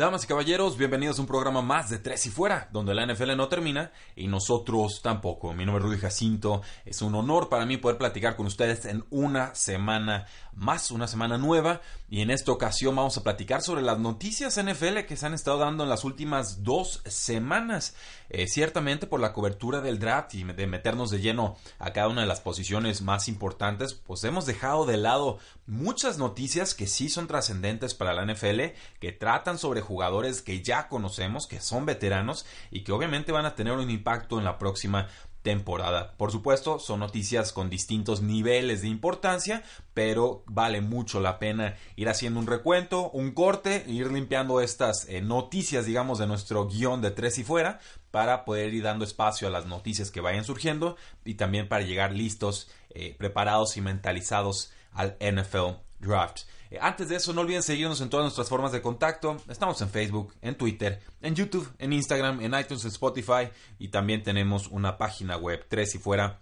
Damas 0.00 0.24
y 0.24 0.26
caballeros, 0.26 0.78
bienvenidos 0.78 1.18
a 1.18 1.20
un 1.20 1.26
programa 1.26 1.60
más 1.60 1.90
de 1.90 1.98
Tres 1.98 2.24
y 2.24 2.30
Fuera, 2.30 2.70
donde 2.72 2.94
la 2.94 3.04
NFL 3.04 3.36
no 3.36 3.48
termina 3.48 3.92
y 4.16 4.28
nosotros 4.28 5.02
tampoco. 5.02 5.52
Mi 5.52 5.66
nombre 5.66 5.84
es 5.84 5.90
Rudy 5.90 6.00
Jacinto, 6.00 6.62
es 6.86 7.02
un 7.02 7.14
honor 7.14 7.50
para 7.50 7.66
mí 7.66 7.76
poder 7.76 7.98
platicar 7.98 8.34
con 8.34 8.46
ustedes 8.46 8.86
en 8.86 9.04
una 9.10 9.54
semana 9.54 10.24
más, 10.54 10.90
una 10.90 11.06
semana 11.06 11.36
nueva, 11.36 11.82
y 12.08 12.22
en 12.22 12.30
esta 12.30 12.50
ocasión 12.50 12.96
vamos 12.96 13.18
a 13.18 13.22
platicar 13.22 13.60
sobre 13.60 13.82
las 13.82 13.98
noticias 13.98 14.58
NFL 14.58 15.00
que 15.06 15.18
se 15.18 15.26
han 15.26 15.34
estado 15.34 15.58
dando 15.58 15.84
en 15.84 15.90
las 15.90 16.04
últimas 16.04 16.64
dos 16.64 17.02
semanas. 17.04 17.94
Eh, 18.30 18.46
ciertamente 18.46 19.06
por 19.06 19.20
la 19.20 19.32
cobertura 19.32 19.80
del 19.80 19.98
draft 19.98 20.34
y 20.34 20.44
de 20.44 20.66
meternos 20.66 21.10
de 21.10 21.20
lleno 21.20 21.56
a 21.78 21.92
cada 21.92 22.08
una 22.08 22.20
de 22.20 22.26
las 22.28 22.40
posiciones 22.40 23.02
más 23.02 23.28
importantes, 23.28 23.94
pues 23.94 24.22
hemos 24.24 24.46
dejado 24.46 24.86
de 24.86 24.96
lado 24.96 25.38
muchas 25.66 26.16
noticias 26.16 26.74
que 26.74 26.86
sí 26.86 27.08
son 27.08 27.26
trascendentes 27.26 27.94
para 27.94 28.14
la 28.14 28.24
NFL, 28.24 28.60
que 29.00 29.12
tratan 29.12 29.58
sobre 29.58 29.80
jugadores 29.90 30.40
que 30.40 30.62
ya 30.62 30.86
conocemos, 30.86 31.48
que 31.48 31.60
son 31.60 31.84
veteranos 31.84 32.46
y 32.70 32.84
que 32.84 32.92
obviamente 32.92 33.32
van 33.32 33.44
a 33.44 33.56
tener 33.56 33.72
un 33.72 33.90
impacto 33.90 34.38
en 34.38 34.44
la 34.44 34.56
próxima 34.56 35.08
temporada. 35.42 36.12
Por 36.16 36.30
supuesto, 36.30 36.78
son 36.78 37.00
noticias 37.00 37.52
con 37.52 37.70
distintos 37.70 38.22
niveles 38.22 38.82
de 38.82 38.88
importancia, 38.88 39.64
pero 39.92 40.44
vale 40.46 40.80
mucho 40.80 41.18
la 41.18 41.40
pena 41.40 41.76
ir 41.96 42.08
haciendo 42.08 42.38
un 42.38 42.46
recuento, 42.46 43.10
un 43.10 43.32
corte, 43.32 43.84
ir 43.88 44.12
limpiando 44.12 44.60
estas 44.60 45.08
eh, 45.08 45.22
noticias, 45.22 45.86
digamos, 45.86 46.18
de 46.18 46.28
nuestro 46.28 46.68
guion 46.68 47.00
de 47.00 47.10
tres 47.10 47.38
y 47.38 47.44
fuera, 47.44 47.80
para 48.12 48.44
poder 48.44 48.72
ir 48.72 48.84
dando 48.84 49.04
espacio 49.04 49.48
a 49.48 49.50
las 49.50 49.66
noticias 49.66 50.12
que 50.12 50.20
vayan 50.20 50.44
surgiendo 50.44 50.96
y 51.24 51.34
también 51.34 51.68
para 51.68 51.84
llegar 51.84 52.12
listos, 52.12 52.70
eh, 52.90 53.16
preparados 53.18 53.76
y 53.76 53.80
mentalizados 53.80 54.72
al 54.92 55.16
NFL 55.20 55.80
Draft. 55.98 56.42
Eh, 56.70 56.78
antes 56.80 57.08
de 57.08 57.16
eso, 57.16 57.32
no 57.32 57.40
olviden 57.40 57.62
seguirnos 57.62 58.00
en 58.00 58.10
todas 58.10 58.24
nuestras 58.24 58.48
formas 58.48 58.72
de 58.72 58.80
contacto. 58.80 59.36
Estamos 59.48 59.80
en 59.82 59.90
Facebook, 59.90 60.34
en 60.40 60.56
Twitter, 60.56 61.02
en 61.20 61.34
YouTube, 61.34 61.68
en 61.78 61.92
Instagram, 61.92 62.40
en 62.40 62.54
iTunes, 62.58 62.84
en 62.84 62.90
Spotify 62.90 63.50
y 63.78 63.88
también 63.88 64.22
tenemos 64.22 64.68
una 64.68 64.96
página 64.96 65.36
web, 65.36 65.66
tres 65.68 65.94
y 65.94 65.98
fuera. 65.98 66.40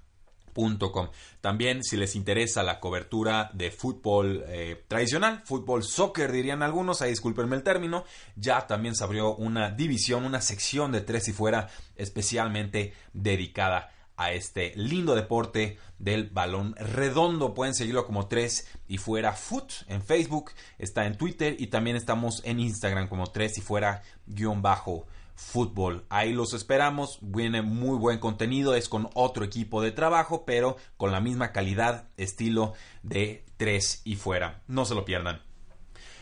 También 1.41 1.84
si 1.84 1.97
les 1.97 2.17
interesa 2.17 2.65
la 2.65 2.81
cobertura 2.81 3.51
de 3.55 3.71
fútbol 3.71 4.45
eh, 4.49 4.84
tradicional, 4.89 5.43
fútbol 5.45 5.84
soccer 5.84 6.33
dirían 6.33 6.65
algunos, 6.65 7.01
ahí 7.01 7.11
discúlpenme 7.11 7.55
el 7.55 7.62
término, 7.62 8.05
ya 8.34 8.67
también 8.67 8.97
se 8.97 9.05
abrió 9.05 9.37
una 9.37 9.71
división, 9.71 10.25
una 10.25 10.41
sección 10.41 10.91
de 10.91 11.03
tres 11.03 11.29
y 11.29 11.33
fuera 11.33 11.69
especialmente 11.95 12.93
dedicada 13.12 13.93
a 14.19 14.33
este 14.33 14.73
lindo 14.77 15.15
deporte 15.15 15.79
del 15.99 16.29
balón 16.29 16.75
redondo. 16.77 17.55
Pueden 17.55 17.75
seguirlo 17.75 18.05
como 18.05 18.27
3 18.27 18.67
y 18.89 18.99
fuera 18.99 19.33
foot 19.33 19.73
en 19.87 20.03
Facebook, 20.03 20.51
está 20.77 21.07
en 21.07 21.17
Twitter 21.17 21.57
y 21.59 21.69
también 21.69 21.97
estamos 21.97 22.43
en 22.45 22.61
Instagram 22.61 23.09
como 23.09 23.29
3 23.29 23.59
y 23.59 23.61
fuera 23.63 24.03
guion 24.27 24.61
bajo 24.61 25.07
fútbol. 25.37 26.05
Ahí 26.09 26.33
los 26.33 26.53
esperamos, 26.53 27.19
viene 27.23 27.62
muy 27.62 27.97
buen 27.97 28.19
contenido, 28.19 28.75
es 28.75 28.89
con 28.89 29.09
otro 29.15 29.45
equipo 29.45 29.81
de 29.81 29.93
trabajo, 29.93 30.45
pero 30.45 30.77
con 30.97 31.12
la 31.12 31.21
misma 31.21 31.53
calidad, 31.53 32.09
estilo 32.17 32.75
de 33.05 33.45
3 33.57 34.03
y 34.05 34.17
fuera. 34.17 34.62
No 34.67 34.84
se 34.84 34.97
lo 34.97 35.05
pierdan. 35.05 35.41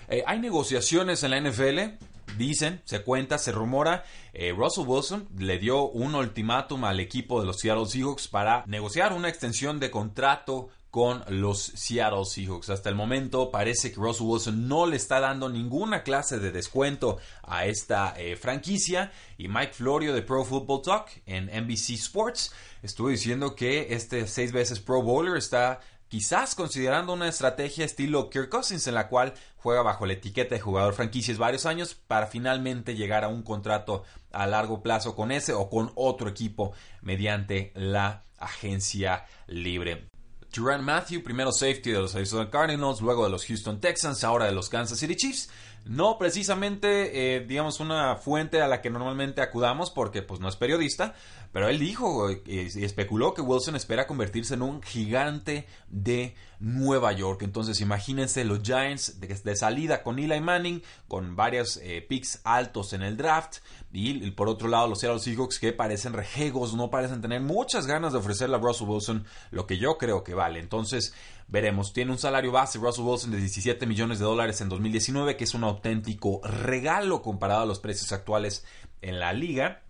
Eh, 0.09 0.23
hay 0.27 0.39
negociaciones 0.39 1.25
en 1.25 1.31
la 1.31 1.41
NFL 1.41 1.99
dicen, 2.37 2.83
se 2.85 3.03
cuenta, 3.03 3.39
se 3.39 3.53
rumora, 3.53 4.05
eh, 4.33 4.53
Russell 4.57 4.87
Wilson 4.87 5.29
le 5.39 5.59
dio 5.59 5.89
un 5.89 6.15
ultimátum 6.15 6.85
al 6.85 7.01
equipo 7.01 7.41
de 7.41 7.47
los 7.47 7.59
Seattle 7.61 7.87
Seahawks 7.87 8.29
para 8.29 8.65
negociar 8.67 9.13
una 9.13 9.29
extensión 9.29 9.81
de 9.81 9.91
contrato 9.91 10.69
con 10.97 11.23
los 11.29 11.59
Seattle 11.63 12.25
Seahawks. 12.25 12.71
Hasta 12.71 12.89
el 12.89 12.95
momento 12.95 13.51
parece 13.51 13.93
que 13.93 14.01
Russell 14.01 14.29
Wilson 14.29 14.67
no 14.67 14.87
le 14.87 14.97
está 14.97 15.21
dando 15.21 15.51
ninguna 15.51 16.03
clase 16.03 16.39
de 16.39 16.53
descuento 16.53 17.19
a 17.43 17.67
esta 17.67 18.15
eh, 18.17 18.35
franquicia 18.37 19.13
y 19.37 19.49
Mike 19.49 19.75
Florio 19.75 20.15
de 20.15 20.23
Pro 20.23 20.43
Football 20.43 20.81
Talk 20.81 21.23
en 21.27 21.47
NBC 21.47 21.91
Sports 21.91 22.51
estuvo 22.83 23.09
diciendo 23.09 23.55
que 23.55 23.89
este 23.91 24.27
seis 24.27 24.53
veces 24.53 24.81
Pro 24.81 25.03
Bowler 25.03 25.37
está 25.37 25.81
quizás 26.09 26.55
considerando 26.55 27.13
una 27.13 27.29
estrategia 27.29 27.85
estilo 27.85 28.31
Kirk 28.31 28.49
Cousins 28.49 28.87
en 28.87 28.95
la 28.95 29.09
cual 29.09 29.35
juega 29.57 29.83
bajo 29.83 30.07
la 30.07 30.15
etiqueta 30.15 30.55
de 30.55 30.61
jugador 30.61 30.95
franquicias 30.95 31.39
varios 31.39 31.67
años 31.67 31.95
para 31.95 32.27
finalmente 32.27 32.95
llegar 32.95 33.25
a 33.25 33.29
un 33.29 33.43
contrato 33.43 34.05
a 34.33 34.47
largo 34.47 34.83
plazo 34.83 35.15
con 35.17 35.33
ese 35.33 35.53
o 35.53 35.69
con 35.69 35.93
otro 35.95 36.29
equipo 36.29 36.73
mediante 37.03 37.73
la 37.75 38.25
agencia 38.39 39.27
libre. 39.47 40.09
Duran 40.55 40.85
Matthew, 40.85 41.23
primero 41.23 41.53
safety 41.53 41.91
de 41.93 41.99
los 41.99 42.15
Arizona 42.15 42.49
Cardinals, 42.51 43.01
luego 43.03 43.25
de 43.25 43.31
los 43.31 43.45
Houston 43.45 43.79
Texans, 43.79 44.25
ahora 44.25 44.47
de 44.47 44.53
los 44.53 44.71
Kansas 44.71 44.99
City 44.99 45.15
Chiefs. 45.15 45.51
No 45.85 46.19
precisamente, 46.19 47.37
eh, 47.37 47.41
digamos, 47.41 47.79
una 47.79 48.17
fuente 48.17 48.61
a 48.61 48.67
la 48.67 48.81
que 48.81 48.91
normalmente 48.91 49.41
acudamos 49.41 49.91
porque 49.91 50.23
pues 50.23 50.41
no 50.41 50.49
es 50.49 50.57
periodista, 50.57 51.15
pero 51.57 51.71
él 51.71 51.79
dijo 51.79 52.31
y 52.31 52.85
especuló 52.85 53.33
que 53.33 53.41
Wilson 53.41 53.77
espera 53.77 54.07
convertirse 54.07 54.53
en 54.53 54.61
un 54.61 54.83
gigante 54.83 55.67
de 55.89 56.35
Nueva 56.61 57.13
York. 57.13 57.41
Entonces 57.41 57.81
imagínense 57.81 58.45
los 58.45 58.61
Giants 58.61 59.21
de, 59.21 59.57
salida 59.57 60.03
con 60.03 60.19
Eli 60.19 60.39
Manning, 60.39 60.83
con 61.09 61.35
varios 61.35 61.79
eh, 61.79 62.05
picks 62.07 62.43
altos 62.45 62.93
en 62.93 63.01
el 63.01 63.17
draft. 63.17 63.61
Y, 63.91 64.31
por 64.33 64.51
otro 64.51 64.69
lado 64.69 64.87
los 64.87 65.01
Seattle 65.01 65.19
Seahawks 65.19 65.59
que 65.59 65.73
parecen 65.73 66.13
rejegos, 66.13 66.75
no 66.75 66.91
parecen 66.91 67.23
tener 67.23 67.41
muchas 67.41 67.87
ganas 67.87 68.13
de 68.13 68.19
ofrecerle 68.19 68.57
a 68.57 68.59
Russell 68.59 68.89
Wilson 68.89 69.25
lo 69.51 69.67
que 69.67 69.79
yo 69.79 69.97
creo 69.97 70.25
que 70.25 70.35
vale. 70.35 70.61
Entonces 70.61 71.15
veremos. 71.49 71.95
Tiene 71.95 72.13
un 72.13 72.19
salario 72.19 72.53
base 72.53 72.79
Russell 72.79 73.07
Wilson 73.07 73.31
de 73.31 73.39
17 73.39 73.87
millones 73.87 74.19
de 74.19 74.27
dólares 74.27 74.61
en 74.61 74.69
2019, 74.69 75.39
que 75.39 75.45
es 75.45 75.55
un 75.55 75.65
auténtico 75.65 76.43
regalo 76.43 77.23
comparado 77.23 77.63
a 77.63 77.67
los 77.67 77.79
precios 77.79 78.13
actuales 78.13 78.67
en 79.01 79.21
la 79.21 79.33
liga. 79.33 79.85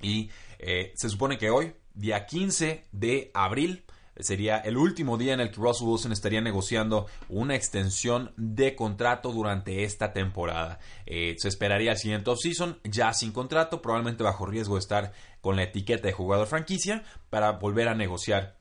Y 0.00 0.30
eh, 0.58 0.92
se 0.96 1.08
supone 1.08 1.38
que 1.38 1.50
hoy, 1.50 1.74
día 1.94 2.26
15 2.26 2.84
de 2.92 3.30
abril, 3.34 3.84
sería 4.20 4.58
el 4.58 4.76
último 4.76 5.16
día 5.16 5.34
en 5.34 5.40
el 5.40 5.50
que 5.50 5.60
Russell 5.60 5.86
Wilson 5.86 6.12
estaría 6.12 6.40
negociando 6.40 7.06
una 7.28 7.54
extensión 7.54 8.32
de 8.36 8.74
contrato 8.74 9.32
durante 9.32 9.84
esta 9.84 10.12
temporada. 10.12 10.80
Eh, 11.06 11.36
se 11.38 11.48
esperaría 11.48 11.92
el 11.92 11.98
siguiente 11.98 12.30
offseason 12.30 12.80
ya 12.84 13.12
sin 13.12 13.32
contrato, 13.32 13.80
probablemente 13.80 14.24
bajo 14.24 14.46
riesgo 14.46 14.74
de 14.74 14.80
estar 14.80 15.12
con 15.40 15.56
la 15.56 15.64
etiqueta 15.64 16.08
de 16.08 16.12
jugador 16.12 16.46
franquicia 16.46 17.04
para 17.30 17.52
volver 17.52 17.88
a 17.88 17.94
negociar 17.94 18.56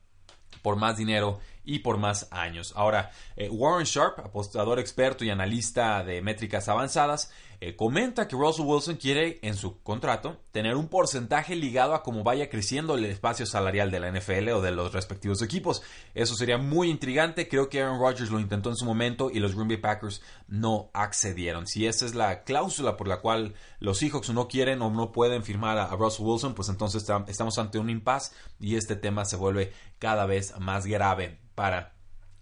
por 0.61 0.75
más 0.75 0.97
dinero 0.97 1.39
y 1.63 1.79
por 1.79 1.97
más 1.97 2.27
años. 2.31 2.73
Ahora, 2.75 3.11
eh, 3.35 3.49
Warren 3.49 3.85
Sharp, 3.85 4.19
apostador 4.19 4.79
experto 4.79 5.25
y 5.25 5.29
analista 5.29 6.03
de 6.03 6.21
métricas 6.21 6.69
avanzadas, 6.69 7.31
eh, 7.59 7.75
comenta 7.75 8.27
que 8.27 8.35
Russell 8.35 8.65
Wilson 8.65 8.97
quiere 8.97 9.39
en 9.41 9.55
su 9.55 9.81
contrato 9.81 10.37
tener 10.51 10.75
un 10.75 10.89
porcentaje 10.89 11.55
ligado 11.55 11.95
a 11.95 12.03
cómo 12.03 12.23
vaya 12.23 12.49
creciendo 12.49 12.95
el 12.95 13.05
espacio 13.05 13.47
salarial 13.47 13.89
de 13.89 13.99
la 13.99 14.11
NFL 14.11 14.49
o 14.49 14.61
de 14.61 14.71
los 14.71 14.93
respectivos 14.93 15.41
equipos. 15.41 15.81
Eso 16.13 16.35
sería 16.35 16.59
muy 16.59 16.89
intrigante. 16.89 17.47
Creo 17.47 17.67
que 17.67 17.81
Aaron 17.81 17.99
Rodgers 17.99 18.29
lo 18.29 18.39
intentó 18.39 18.69
en 18.69 18.75
su 18.75 18.85
momento 18.85 19.31
y 19.33 19.39
los 19.39 19.55
Green 19.55 19.69
Bay 19.69 19.77
Packers 19.77 20.21
no 20.47 20.91
accedieron. 20.93 21.65
Si 21.65 21.87
esa 21.87 22.05
es 22.05 22.13
la 22.13 22.43
cláusula 22.43 22.95
por 22.95 23.07
la 23.07 23.21
cual 23.21 23.55
los 23.79 23.97
Seahawks 23.97 24.29
no 24.29 24.47
quieren 24.47 24.83
o 24.83 24.91
no 24.91 25.11
pueden 25.11 25.41
firmar 25.43 25.79
a, 25.79 25.87
Russell 25.95 26.25
Wilson, 26.25 26.53
pues 26.53 26.69
entonces 26.69 27.05
estamos 27.27 27.57
ante 27.57 27.79
un 27.79 27.89
impasse 27.89 28.33
y 28.59 28.75
este 28.75 28.95
tema 28.95 29.25
se 29.25 29.35
vuelve 29.35 29.73
cada 29.97 30.27
vez 30.27 30.53
más 30.59 30.85
grave 30.85 31.39
para 31.55 31.95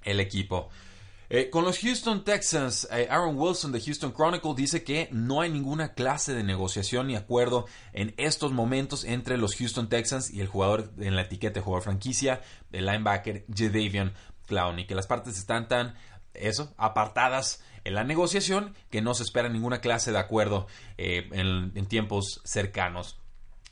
el 0.03 0.19
equipo. 0.19 0.69
Eh, 1.29 1.49
con 1.49 1.65
los 1.65 1.79
Houston 1.79 2.23
Texans, 2.23 2.87
eh, 2.91 3.07
Aaron 3.09 3.37
Wilson 3.37 3.71
de 3.71 3.81
Houston 3.81 4.13
Chronicle 4.13 4.53
dice 4.55 4.83
que 4.83 5.09
no 5.11 5.41
hay 5.41 5.49
ninguna 5.49 5.93
clase 5.93 6.33
de 6.33 6.43
negociación 6.43 7.07
ni 7.07 7.15
acuerdo 7.15 7.65
en 7.93 8.13
estos 8.17 8.51
momentos 8.51 9.03
entre 9.03 9.37
los 9.37 9.55
Houston 9.55 9.89
Texans 9.89 10.31
y 10.31 10.41
el 10.41 10.47
jugador 10.47 10.91
en 10.99 11.15
la 11.15 11.23
etiqueta 11.23 11.55
de 11.55 11.61
jugador 11.61 11.83
franquicia, 11.83 12.41
el 12.71 12.85
linebacker 12.85 13.45
Jadavion 13.53 14.13
Clowney, 14.45 14.85
que 14.85 14.93
las 14.93 15.07
partes 15.07 15.37
están 15.37 15.67
tan, 15.67 15.95
eso, 16.33 16.73
apartadas 16.77 17.63
en 17.83 17.95
la 17.95 18.03
negociación 18.03 18.75
que 18.89 19.01
no 19.01 19.13
se 19.13 19.23
espera 19.23 19.49
ninguna 19.49 19.79
clase 19.79 20.11
de 20.11 20.19
acuerdo 20.19 20.67
eh, 20.97 21.29
en, 21.31 21.85
tiempos 21.87 22.41
cercanos. 22.43 23.19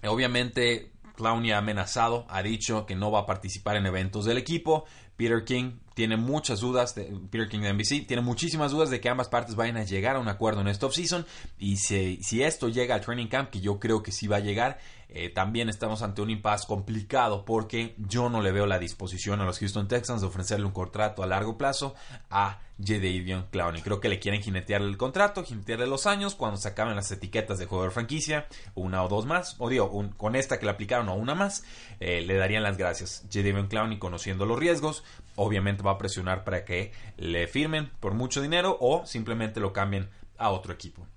Obviamente 0.03 0.91
Clowney 1.15 1.51
ha 1.51 1.59
amenazado, 1.59 2.25
ha 2.29 2.41
dicho 2.41 2.85
que 2.85 2.95
no 2.95 3.11
va 3.11 3.21
a 3.21 3.25
participar 3.25 3.75
en 3.75 3.85
eventos 3.85 4.25
del 4.25 4.37
equipo, 4.37 4.85
Peter 5.15 5.43
King 5.43 5.79
tiene 5.93 6.17
muchas 6.17 6.59
dudas, 6.59 6.93
Peter 6.93 7.47
King 7.49 7.61
de 7.61 7.73
NBC, 7.73 8.07
tiene 8.07 8.21
muchísimas 8.21 8.71
dudas 8.71 8.89
de 8.89 8.99
que 8.99 9.09
ambas 9.09 9.29
partes 9.29 9.55
vayan 9.55 9.77
a 9.77 9.83
llegar 9.83 10.15
a 10.15 10.19
un 10.19 10.27
acuerdo 10.27 10.61
en 10.61 10.67
esta 10.67 10.85
offseason. 10.85 11.25
Y 11.57 11.77
si, 11.77 12.21
si 12.23 12.43
esto 12.43 12.69
llega 12.69 12.95
al 12.95 13.01
training 13.01 13.27
camp, 13.27 13.49
que 13.49 13.61
yo 13.61 13.79
creo 13.79 14.01
que 14.01 14.11
sí 14.11 14.27
va 14.27 14.37
a 14.37 14.41
llegar, 14.41 14.79
eh, 15.15 15.29
también 15.29 15.69
estamos 15.69 16.01
ante 16.01 16.23
un 16.23 16.31
impasse 16.31 16.65
complicado 16.65 17.45
porque 17.45 17.93
yo 17.99 18.29
no 18.29 18.41
le 18.41 18.51
veo 18.51 18.65
la 18.65 18.79
disposición 18.79 19.41
a 19.41 19.45
los 19.45 19.59
Houston 19.59 19.87
Texans 19.87 20.21
de 20.21 20.27
ofrecerle 20.27 20.65
un 20.65 20.71
contrato 20.71 21.21
a 21.21 21.27
largo 21.27 21.55
plazo 21.55 21.93
a 22.31 22.61
Jadavion 22.83 23.45
Clowney. 23.51 23.83
Creo 23.83 23.99
que 23.99 24.09
le 24.09 24.19
quieren 24.19 24.41
jinetearle 24.41 24.89
el 24.89 24.97
contrato, 24.97 25.43
jinetearle 25.43 25.85
los 25.85 26.07
años 26.07 26.33
cuando 26.33 26.57
se 26.57 26.67
acaben 26.67 26.95
las 26.95 27.11
etiquetas 27.11 27.59
de 27.59 27.67
jugador 27.67 27.91
franquicia, 27.91 28.47
una 28.73 29.03
o 29.03 29.07
dos 29.07 29.27
más, 29.27 29.55
o 29.59 29.69
digo, 29.69 30.09
con 30.17 30.35
esta 30.35 30.57
que 30.57 30.65
le 30.65 30.71
aplicaron 30.71 31.07
o 31.09 31.13
una 31.13 31.35
más, 31.35 31.63
eh, 31.99 32.21
le 32.21 32.33
darían 32.33 32.63
las 32.63 32.77
gracias. 32.77 33.23
Jadavion 33.31 33.67
Clowney 33.67 33.99
conociendo 33.99 34.47
los 34.47 34.57
riesgos, 34.57 35.03
obviamente 35.35 35.83
va 35.83 35.91
a 35.91 35.97
presionar 35.97 36.43
para 36.43 36.65
que 36.65 36.91
le 37.17 37.47
firmen 37.47 37.91
por 37.99 38.13
mucho 38.13 38.41
dinero 38.41 38.77
o 38.79 39.05
simplemente 39.05 39.59
lo 39.59 39.73
cambien 39.73 40.09
a 40.37 40.49
otro 40.49 40.73
equipo. 40.73 41.07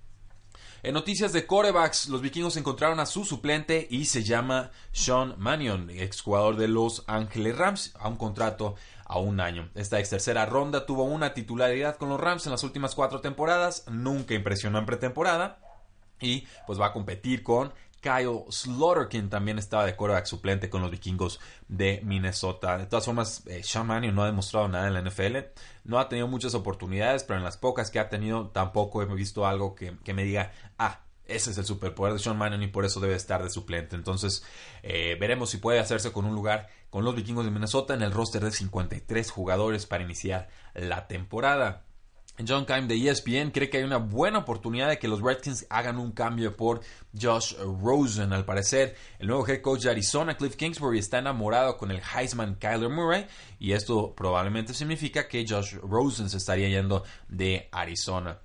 En 0.82 0.94
noticias 0.94 1.32
de 1.32 1.46
corebacks, 1.46 2.08
los 2.08 2.20
vikingos 2.20 2.56
encontraron 2.56 3.00
a 3.00 3.06
su 3.06 3.24
suplente 3.24 3.88
y 3.90 4.04
se 4.04 4.22
llama 4.22 4.70
Sean 4.92 5.34
Mannion, 5.36 5.90
exjugador 5.90 6.56
de 6.56 6.68
Los 6.68 7.02
Ángeles 7.08 7.58
Rams, 7.58 7.92
a 7.98 8.08
un 8.08 8.14
contrato 8.16 8.76
a 9.04 9.18
un 9.18 9.40
año. 9.40 9.68
Esta 9.74 9.98
ex 9.98 10.10
tercera 10.10 10.46
ronda 10.46 10.86
tuvo 10.86 11.02
una 11.02 11.34
titularidad 11.34 11.96
con 11.96 12.08
los 12.08 12.20
Rams 12.20 12.46
en 12.46 12.52
las 12.52 12.62
últimas 12.62 12.94
cuatro 12.94 13.20
temporadas, 13.20 13.84
nunca 13.90 14.34
impresionó 14.34 14.78
en 14.78 14.86
pretemporada 14.86 15.58
y 16.20 16.46
pues 16.66 16.80
va 16.80 16.86
a 16.86 16.92
competir 16.92 17.42
con 17.42 17.72
Kyle 18.06 18.44
Slaughter, 18.50 19.08
quien 19.08 19.28
también 19.28 19.58
estaba 19.58 19.84
de 19.84 19.96
quarterback 19.96 20.26
suplente 20.26 20.70
con 20.70 20.80
los 20.80 20.92
vikingos 20.92 21.40
de 21.66 22.00
Minnesota. 22.04 22.78
De 22.78 22.86
todas 22.86 23.04
formas, 23.04 23.44
eh, 23.48 23.64
Sean 23.64 23.88
Mannion 23.88 24.14
no 24.14 24.22
ha 24.22 24.26
demostrado 24.26 24.68
nada 24.68 24.86
en 24.86 24.94
la 24.94 25.00
NFL. 25.00 25.38
No 25.82 25.98
ha 25.98 26.08
tenido 26.08 26.28
muchas 26.28 26.54
oportunidades, 26.54 27.24
pero 27.24 27.38
en 27.38 27.44
las 27.44 27.56
pocas 27.56 27.90
que 27.90 27.98
ha 27.98 28.08
tenido 28.08 28.50
tampoco 28.50 29.02
he 29.02 29.06
visto 29.06 29.44
algo 29.44 29.74
que, 29.74 29.96
me 30.14 30.22
diga, 30.22 30.52
ah, 30.78 31.00
ese 31.24 31.50
es 31.50 31.58
el 31.58 31.64
superpoder 31.64 32.12
de 32.12 32.20
Sean 32.20 32.38
Mannion 32.38 32.62
y 32.62 32.68
por 32.68 32.84
eso 32.84 33.00
debe 33.00 33.16
estar 33.16 33.42
de 33.42 33.50
suplente. 33.50 33.96
Entonces, 33.96 34.44
eh, 34.84 35.16
veremos 35.18 35.50
si 35.50 35.56
puede 35.56 35.80
hacerse 35.80 36.12
con 36.12 36.26
un 36.26 36.34
lugar 36.36 36.68
con 36.90 37.04
los 37.04 37.16
vikingos 37.16 37.44
de 37.44 37.50
Minnesota 37.50 37.94
en 37.94 38.02
el 38.02 38.12
roster 38.12 38.44
de 38.44 38.52
53 38.52 39.32
jugadores 39.32 39.84
para 39.84 40.04
iniciar 40.04 40.48
la 40.74 41.08
temporada. 41.08 41.86
John 42.46 42.66
Kime 42.66 42.86
de 42.86 43.08
ESPN 43.08 43.50
cree 43.50 43.70
que 43.70 43.78
hay 43.78 43.84
una 43.84 43.96
buena 43.98 44.38
oportunidad 44.38 44.88
de 44.88 44.98
que 44.98 45.08
los 45.08 45.22
Redskins 45.22 45.66
hagan 45.70 45.98
un 45.98 46.12
cambio 46.12 46.56
por 46.56 46.80
Josh 47.18 47.54
Rosen. 47.82 48.32
Al 48.32 48.44
parecer, 48.44 48.96
el 49.18 49.28
nuevo 49.28 49.46
head 49.46 49.62
coach 49.62 49.82
de 49.82 49.90
Arizona, 49.90 50.36
Cliff 50.36 50.56
Kingsbury, 50.56 50.98
está 50.98 51.18
enamorado 51.18 51.76
con 51.76 51.90
el 51.90 52.00
Heisman 52.00 52.56
Kyler 52.56 52.90
Murray 52.90 53.26
y 53.58 53.72
esto 53.72 54.14
probablemente 54.14 54.74
significa 54.74 55.28
que 55.28 55.46
Josh 55.48 55.76
Rosen 55.76 56.28
se 56.28 56.36
estaría 56.36 56.68
yendo 56.68 57.04
de 57.28 57.68
Arizona. 57.72 58.38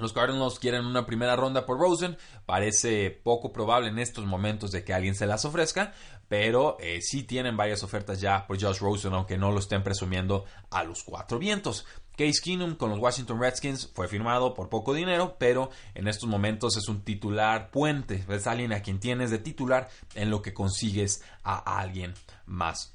Los 0.00 0.12
Cardinals 0.12 0.58
quieren 0.58 0.86
una 0.86 1.06
primera 1.06 1.36
ronda 1.36 1.66
por 1.66 1.78
Rosen. 1.78 2.16
Parece 2.46 3.10
poco 3.10 3.52
probable 3.52 3.88
en 3.88 3.98
estos 3.98 4.24
momentos 4.24 4.70
de 4.72 4.84
que 4.84 4.94
alguien 4.94 5.14
se 5.14 5.26
las 5.26 5.44
ofrezca, 5.44 5.92
pero 6.28 6.76
eh, 6.80 7.00
sí 7.02 7.22
tienen 7.22 7.56
varias 7.56 7.82
ofertas 7.82 8.20
ya 8.20 8.46
por 8.46 8.60
Josh 8.60 8.78
Rosen, 8.78 9.12
aunque 9.12 9.38
no 9.38 9.50
lo 9.50 9.58
estén 9.58 9.82
presumiendo 9.82 10.44
a 10.70 10.84
los 10.84 11.02
cuatro 11.02 11.38
vientos. 11.38 11.86
Case 12.16 12.40
Keenum 12.42 12.74
con 12.74 12.90
los 12.90 12.98
Washington 12.98 13.40
Redskins 13.40 13.90
fue 13.94 14.06
firmado 14.06 14.52
por 14.52 14.68
poco 14.68 14.92
dinero, 14.92 15.36
pero 15.38 15.70
en 15.94 16.06
estos 16.06 16.28
momentos 16.28 16.76
es 16.76 16.86
un 16.88 17.02
titular 17.02 17.70
puente. 17.70 18.24
Es 18.28 18.46
alguien 18.46 18.72
a 18.72 18.82
quien 18.82 19.00
tienes 19.00 19.30
de 19.30 19.38
titular 19.38 19.88
en 20.14 20.28
lo 20.28 20.42
que 20.42 20.52
consigues 20.52 21.22
a 21.42 21.80
alguien 21.80 22.12
más. 22.44 22.94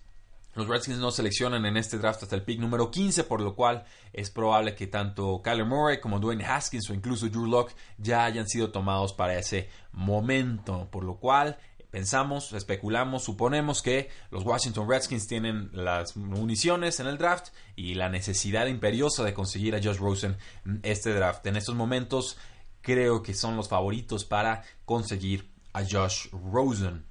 Los 0.55 0.67
Redskins 0.67 0.99
no 0.99 1.11
seleccionan 1.11 1.65
en 1.65 1.75
este 1.75 1.97
draft 1.97 2.23
hasta 2.23 2.35
el 2.35 2.43
pick 2.43 2.59
número 2.59 2.89
15, 2.89 3.25
por 3.25 3.41
lo 3.41 3.55
cual 3.55 3.83
es 4.13 4.31
probable 4.31 4.73
que 4.73 4.87
tanto 4.87 5.41
Kyler 5.43 5.65
Murray 5.65 5.99
como 5.99 6.19
Dwayne 6.19 6.45
Haskins 6.45 6.89
o 6.89 6.93
incluso 6.93 7.27
Drew 7.27 7.45
Locke 7.45 7.75
ya 7.97 8.23
hayan 8.23 8.47
sido 8.47 8.71
tomados 8.71 9.11
para 9.11 9.37
ese 9.37 9.69
momento, 9.91 10.87
por 10.89 11.03
lo 11.03 11.17
cual 11.17 11.57
pensamos, 11.91 12.53
especulamos, 12.53 13.23
suponemos 13.23 13.81
que 13.81 14.09
los 14.31 14.45
Washington 14.45 14.89
Redskins 14.89 15.27
tienen 15.27 15.69
las 15.73 16.17
municiones 16.17 16.99
en 16.99 17.07
el 17.07 17.17
draft 17.17 17.49
y 17.75 17.95
la 17.95 18.09
necesidad 18.09 18.67
imperiosa 18.67 19.23
de 19.23 19.33
conseguir 19.33 19.75
a 19.75 19.81
Josh 19.83 19.97
Rosen 19.97 20.37
en 20.65 20.79
este 20.83 21.13
draft. 21.13 21.45
En 21.47 21.57
estos 21.57 21.75
momentos 21.75 22.37
creo 22.81 23.23
que 23.23 23.33
son 23.33 23.57
los 23.57 23.67
favoritos 23.67 24.25
para 24.25 24.63
conseguir 24.85 25.51
a 25.73 25.83
Josh 25.83 26.29
Rosen. 26.31 27.05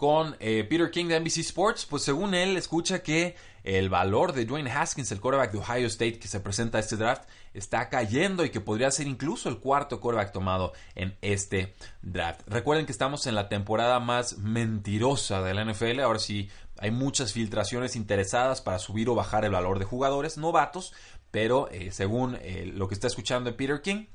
Con 0.00 0.34
eh, 0.40 0.64
Peter 0.66 0.90
King 0.90 1.08
de 1.08 1.20
NBC 1.20 1.40
Sports, 1.40 1.84
pues 1.84 2.02
según 2.04 2.32
él 2.32 2.56
escucha 2.56 3.02
que 3.02 3.36
el 3.64 3.90
valor 3.90 4.32
de 4.32 4.46
Dwayne 4.46 4.70
Haskins, 4.70 5.12
el 5.12 5.20
quarterback 5.20 5.52
de 5.52 5.58
Ohio 5.58 5.88
State 5.88 6.18
que 6.18 6.26
se 6.26 6.40
presenta 6.40 6.78
a 6.78 6.80
este 6.80 6.96
draft, 6.96 7.28
está 7.52 7.90
cayendo 7.90 8.42
y 8.42 8.48
que 8.48 8.62
podría 8.62 8.90
ser 8.90 9.06
incluso 9.06 9.50
el 9.50 9.58
cuarto 9.58 10.00
quarterback 10.00 10.32
tomado 10.32 10.72
en 10.94 11.18
este 11.20 11.74
draft. 12.00 12.40
Recuerden 12.46 12.86
que 12.86 12.92
estamos 12.92 13.26
en 13.26 13.34
la 13.34 13.50
temporada 13.50 14.00
más 14.00 14.38
mentirosa 14.38 15.42
de 15.42 15.52
la 15.52 15.66
NFL. 15.66 16.00
Ahora 16.00 16.18
sí 16.18 16.48
hay 16.78 16.92
muchas 16.92 17.34
filtraciones 17.34 17.94
interesadas 17.94 18.62
para 18.62 18.78
subir 18.78 19.10
o 19.10 19.14
bajar 19.14 19.44
el 19.44 19.50
valor 19.50 19.78
de 19.78 19.84
jugadores 19.84 20.38
novatos, 20.38 20.94
pero 21.30 21.68
eh, 21.72 21.92
según 21.92 22.38
eh, 22.40 22.72
lo 22.74 22.88
que 22.88 22.94
está 22.94 23.06
escuchando 23.06 23.54
Peter 23.54 23.82
King, 23.82 24.06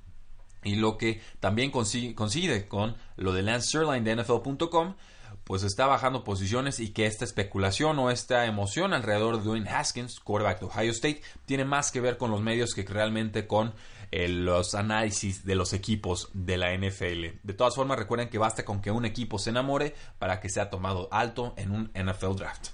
y 0.65 0.77
lo 0.77 0.97
que 0.97 1.21
también 1.39 1.69
coincide 1.69 2.67
con 2.67 2.97
lo 3.17 3.33
de 3.33 3.43
Lance 3.43 3.67
Sterling 3.67 4.03
de 4.03 4.15
NFL.com, 4.15 4.95
pues 5.45 5.63
está 5.63 5.85
bajando 5.85 6.23
posiciones 6.23 6.79
y 6.79 6.89
que 6.89 7.05
esta 7.05 7.23
especulación 7.23 7.97
o 7.99 8.09
esta 8.09 8.45
emoción 8.45 8.93
alrededor 8.93 9.37
de 9.37 9.43
Dwayne 9.43 9.69
Haskins, 9.69 10.19
quarterback 10.19 10.59
de 10.59 10.65
Ohio 10.65 10.91
State, 10.91 11.21
tiene 11.45 11.65
más 11.65 11.91
que 11.91 12.01
ver 12.01 12.17
con 12.17 12.31
los 12.31 12.41
medios 12.41 12.73
que 12.73 12.83
realmente 12.83 13.45
con 13.45 13.73
eh, 14.11 14.27
los 14.27 14.73
análisis 14.73 15.45
de 15.45 15.55
los 15.55 15.73
equipos 15.73 16.29
de 16.33 16.57
la 16.57 16.75
NFL. 16.75 17.37
De 17.43 17.53
todas 17.53 17.75
formas, 17.75 17.99
recuerden 17.99 18.29
que 18.29 18.39
basta 18.39 18.65
con 18.65 18.81
que 18.81 18.89
un 18.89 19.05
equipo 19.05 19.37
se 19.37 19.51
enamore 19.51 19.95
para 20.17 20.39
que 20.39 20.49
sea 20.49 20.71
tomado 20.71 21.07
alto 21.11 21.53
en 21.57 21.71
un 21.71 21.91
NFL 21.93 22.35
draft. 22.35 22.69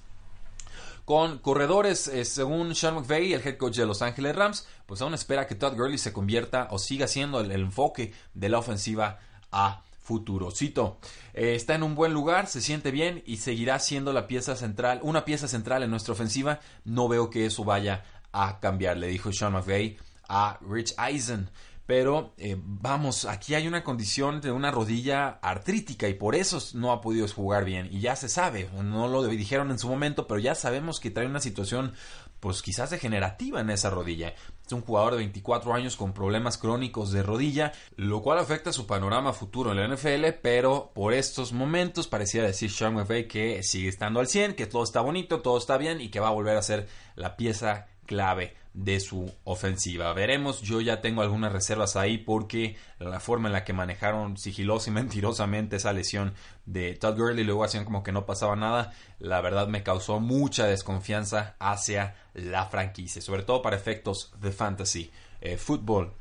Con 1.03 1.39
corredores, 1.39 2.07
eh, 2.07 2.23
según 2.23 2.73
Sean 2.73 2.95
McVay, 2.95 3.33
el 3.33 3.45
head 3.45 3.57
coach 3.57 3.75
de 3.75 3.85
Los 3.85 4.01
Ángeles 4.01 4.33
Rams, 4.33 4.65
pues 4.85 5.01
aún 5.01 5.13
espera 5.13 5.45
que 5.45 5.55
Todd 5.55 5.75
Gurley 5.75 5.97
se 5.97 6.13
convierta 6.13 6.69
o 6.71 6.79
siga 6.79 7.07
siendo 7.07 7.41
el, 7.41 7.51
el 7.51 7.61
enfoque 7.61 8.13
de 8.33 8.47
la 8.47 8.59
ofensiva 8.59 9.19
a 9.51 9.83
futuro. 10.11 10.51
Cito, 10.51 10.97
eh, 11.33 11.55
está 11.55 11.73
en 11.75 11.83
un 11.83 11.95
buen 11.95 12.13
lugar, 12.13 12.47
se 12.47 12.59
siente 12.59 12.91
bien 12.91 13.23
y 13.25 13.37
seguirá 13.37 13.79
siendo 13.79 14.11
la 14.11 14.27
pieza 14.27 14.57
central, 14.57 14.99
una 15.03 15.23
pieza 15.23 15.47
central 15.47 15.83
en 15.83 15.89
nuestra 15.89 16.11
ofensiva. 16.11 16.59
No 16.83 17.07
veo 17.07 17.29
que 17.29 17.45
eso 17.45 17.63
vaya 17.63 18.03
a 18.33 18.59
cambiar, 18.59 18.97
le 18.97 19.07
dijo 19.07 19.31
Sean 19.31 19.53
McVay 19.53 19.97
a 20.27 20.59
Rich 20.67 20.95
Eisen. 20.97 21.49
Pero 21.85 22.33
eh, 22.37 22.57
vamos, 22.59 23.23
aquí 23.23 23.55
hay 23.55 23.67
una 23.67 23.85
condición 23.85 24.41
de 24.41 24.51
una 24.51 24.69
rodilla 24.69 25.39
artrítica 25.41 26.09
y 26.09 26.13
por 26.13 26.35
eso 26.35 26.59
no 26.73 26.91
ha 26.91 26.99
podido 26.99 27.25
jugar 27.29 27.63
bien. 27.63 27.87
Y 27.89 28.01
ya 28.01 28.17
se 28.17 28.27
sabe, 28.27 28.69
no 28.83 29.07
lo 29.07 29.23
dijeron 29.23 29.71
en 29.71 29.79
su 29.79 29.87
momento, 29.87 30.27
pero 30.27 30.41
ya 30.41 30.55
sabemos 30.55 30.99
que 30.99 31.11
trae 31.11 31.25
una 31.25 31.39
situación 31.39 31.93
pues 32.41 32.61
quizás 32.61 32.89
degenerativa 32.89 33.61
en 33.61 33.69
esa 33.69 33.89
rodilla. 33.89 34.33
Es 34.71 34.73
un 34.73 34.83
jugador 34.83 35.11
de 35.11 35.17
24 35.17 35.73
años 35.73 35.97
con 35.97 36.13
problemas 36.13 36.57
crónicos 36.57 37.11
de 37.11 37.23
rodilla, 37.23 37.73
lo 37.97 38.21
cual 38.21 38.39
afecta 38.39 38.71
su 38.71 38.87
panorama 38.87 39.33
futuro 39.33 39.73
en 39.73 39.77
la 39.79 39.93
NFL, 39.93 40.39
pero 40.41 40.91
por 40.95 41.13
estos 41.13 41.51
momentos 41.51 42.07
parecía 42.07 42.41
decir 42.41 42.71
Sean 42.71 42.93
McVay 42.93 43.27
que 43.27 43.63
sigue 43.63 43.89
estando 43.89 44.21
al 44.21 44.27
100, 44.27 44.55
que 44.55 44.67
todo 44.67 44.85
está 44.85 45.01
bonito, 45.01 45.41
todo 45.41 45.57
está 45.57 45.77
bien 45.77 45.99
y 45.99 46.07
que 46.07 46.21
va 46.21 46.29
a 46.29 46.31
volver 46.31 46.55
a 46.55 46.61
ser 46.61 46.87
la 47.15 47.35
pieza 47.35 47.87
clave 48.11 48.53
de 48.73 48.99
su 48.99 49.33
ofensiva. 49.45 50.11
Veremos, 50.11 50.61
yo 50.61 50.81
ya 50.81 50.99
tengo 50.99 51.21
algunas 51.21 51.53
reservas 51.53 51.95
ahí 51.95 52.17
porque 52.17 52.75
la 52.99 53.21
forma 53.21 53.47
en 53.47 53.53
la 53.53 53.63
que 53.63 53.71
manejaron 53.71 54.35
sigilosa 54.37 54.89
y 54.89 54.93
mentirosamente 55.01 55.77
esa 55.77 55.93
lesión 55.93 56.33
de 56.65 56.93
Todd 56.95 57.17
Gurley, 57.17 57.45
luego 57.45 57.63
hacían 57.63 57.85
como 57.85 58.03
que 58.03 58.11
no 58.11 58.25
pasaba 58.25 58.57
nada, 58.57 58.93
la 59.19 59.39
verdad 59.39 59.69
me 59.69 59.81
causó 59.81 60.19
mucha 60.19 60.65
desconfianza 60.65 61.55
hacia 61.57 62.15
la 62.33 62.65
franquicia, 62.65 63.21
sobre 63.21 63.43
todo 63.43 63.61
para 63.61 63.77
efectos 63.77 64.33
de 64.41 64.51
fantasy 64.51 65.09
eh, 65.39 65.55
fútbol. 65.55 66.13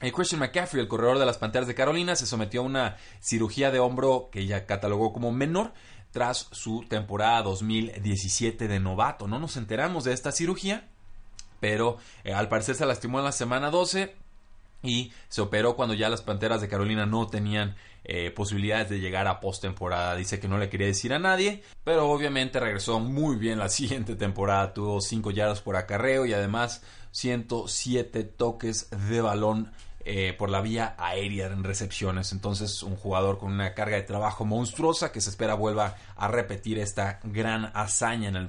Eh, 0.00 0.12
Christian 0.12 0.40
McCaffrey, 0.40 0.80
el 0.80 0.88
corredor 0.88 1.18
de 1.18 1.26
las 1.26 1.38
Panteras 1.38 1.66
de 1.66 1.74
Carolina, 1.74 2.14
se 2.14 2.26
sometió 2.26 2.60
a 2.60 2.64
una 2.64 2.96
cirugía 3.20 3.72
de 3.72 3.80
hombro 3.80 4.28
que 4.30 4.46
ya 4.46 4.64
catalogó 4.64 5.12
como 5.12 5.32
menor 5.32 5.72
tras 6.12 6.48
su 6.52 6.84
temporada 6.88 7.42
2017 7.42 8.68
de 8.68 8.80
novato. 8.80 9.26
No 9.26 9.38
nos 9.38 9.56
enteramos 9.56 10.04
de 10.04 10.12
esta 10.12 10.30
cirugía, 10.30 10.91
pero 11.62 11.96
eh, 12.24 12.34
al 12.34 12.48
parecer 12.48 12.74
se 12.74 12.84
lastimó 12.84 13.20
en 13.20 13.24
la 13.24 13.30
semana 13.30 13.70
12 13.70 14.12
y 14.82 15.12
se 15.28 15.40
operó 15.40 15.76
cuando 15.76 15.94
ya 15.94 16.08
las 16.08 16.20
Panteras 16.20 16.60
de 16.60 16.68
Carolina 16.68 17.06
no 17.06 17.28
tenían 17.28 17.76
eh, 18.02 18.32
posibilidades 18.32 18.90
de 18.90 18.98
llegar 18.98 19.28
a 19.28 19.38
postemporada. 19.38 20.16
Dice 20.16 20.40
que 20.40 20.48
no 20.48 20.58
le 20.58 20.68
quería 20.68 20.88
decir 20.88 21.12
a 21.14 21.20
nadie, 21.20 21.62
pero 21.84 22.10
obviamente 22.10 22.58
regresó 22.58 22.98
muy 22.98 23.36
bien 23.36 23.60
la 23.60 23.68
siguiente 23.68 24.16
temporada. 24.16 24.74
Tuvo 24.74 25.00
5 25.00 25.30
yardas 25.30 25.60
por 25.60 25.76
acarreo 25.76 26.26
y 26.26 26.32
además 26.32 26.82
107 27.12 28.24
toques 28.24 28.90
de 28.90 29.20
balón 29.20 29.70
eh, 30.04 30.34
por 30.36 30.50
la 30.50 30.62
vía 30.62 30.96
aérea 30.98 31.46
en 31.46 31.62
recepciones. 31.62 32.32
Entonces, 32.32 32.82
un 32.82 32.96
jugador 32.96 33.38
con 33.38 33.52
una 33.52 33.72
carga 33.72 33.94
de 33.94 34.02
trabajo 34.02 34.44
monstruosa 34.44 35.12
que 35.12 35.20
se 35.20 35.30
espera 35.30 35.54
vuelva 35.54 35.94
a 36.16 36.26
repetir 36.26 36.80
esta 36.80 37.20
gran 37.22 37.70
hazaña 37.72 38.28
en 38.28 38.34
el 38.34 38.48